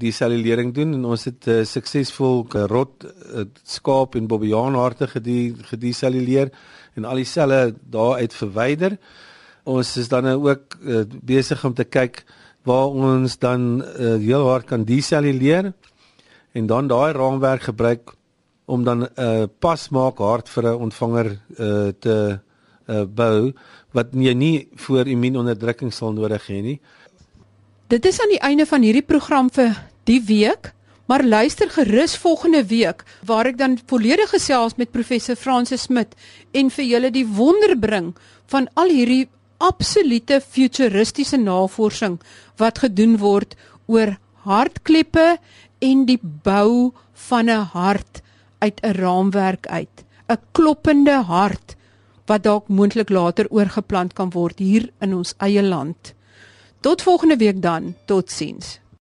die 0.00 0.12
cellulering 0.12 0.72
doen 0.74 0.94
en 0.96 1.04
ons 1.04 1.24
het 1.28 1.46
uh, 1.48 1.62
suksesvol 1.64 2.44
rot 2.72 3.04
uh, 3.04 3.44
skaap 3.64 4.16
en 4.16 4.28
bobbejaagharte 4.30 5.08
gedeselluleer 5.70 6.50
en 6.96 7.04
al 7.04 7.22
die 7.22 7.28
selle 7.28 7.74
daaruit 7.80 8.34
verwyder. 8.34 8.96
Ons 9.64 9.96
is 10.00 10.08
dan 10.08 10.24
nou 10.24 10.38
ook 10.48 10.78
uh, 10.82 11.04
besig 11.22 11.64
om 11.64 11.74
te 11.74 11.84
kyk 11.84 12.24
waar 12.68 12.88
ons 12.88 13.38
dan 13.38 13.80
uh, 13.80 14.16
heel 14.20 14.48
hard 14.48 14.66
kan 14.66 14.84
deselluleer 14.84 15.72
en 16.52 16.66
dan 16.66 16.88
daai 16.90 17.12
raamwerk 17.12 17.68
gebruik 17.70 18.14
om 18.70 18.84
dan 18.84 19.02
'n 19.02 19.08
uh, 19.16 19.44
pasmaak 19.58 20.18
hart 20.18 20.48
vir 20.48 20.64
'n 20.64 20.80
ontvanger 20.86 21.28
uh, 21.58 21.88
te 21.98 22.40
uh, 22.86 23.04
bou 23.04 23.52
wat 23.90 24.06
jy 24.12 24.34
nie 24.34 24.68
voor 24.74 25.06
immuunonderdrukking 25.06 25.92
sal 25.92 26.12
nodig 26.12 26.46
hê 26.46 26.62
nie. 26.62 26.80
Dit 27.90 28.06
is 28.06 28.20
aan 28.20 28.30
die 28.30 28.42
einde 28.42 28.66
van 28.66 28.82
hierdie 28.82 29.02
program 29.02 29.50
vir 29.50 29.89
die 30.04 30.20
week, 30.26 30.72
maar 31.06 31.24
luister 31.24 31.70
gerus 31.70 32.16
volgende 32.16 32.64
week 32.70 33.02
waar 33.26 33.46
ek 33.50 33.58
dan 33.58 33.78
volledig 33.90 34.30
gesels 34.30 34.76
met 34.78 34.92
professor 34.94 35.36
Francis 35.36 35.88
Smit 35.88 36.14
en 36.54 36.70
vir 36.70 36.84
julle 36.86 37.10
die 37.10 37.26
wonder 37.26 37.74
bring 37.78 38.12
van 38.52 38.68
al 38.78 38.92
hierdie 38.94 39.26
absolute 39.58 40.40
futuristiese 40.40 41.36
navorsing 41.36 42.20
wat 42.62 42.78
gedoen 42.84 43.18
word 43.18 43.56
oor 43.90 44.16
hartkleppe 44.46 45.36
en 45.80 46.06
die 46.06 46.20
bou 46.22 46.92
van 47.28 47.50
'n 47.50 47.66
hart 47.74 48.22
uit 48.58 48.80
'n 48.82 48.94
raamwerk 49.02 49.66
uit, 49.66 50.04
'n 50.28 50.38
kloppende 50.52 51.22
hart 51.22 51.76
wat 52.26 52.42
dalk 52.42 52.68
moontlik 52.68 53.10
later 53.10 53.46
oorgeplant 53.50 54.12
kan 54.12 54.30
word 54.30 54.58
hier 54.58 54.90
in 55.00 55.14
ons 55.14 55.34
eie 55.38 55.62
land. 55.62 56.14
Tot 56.80 57.02
volgende 57.02 57.36
week 57.36 57.62
dan, 57.62 57.94
totsiens. 58.06 58.79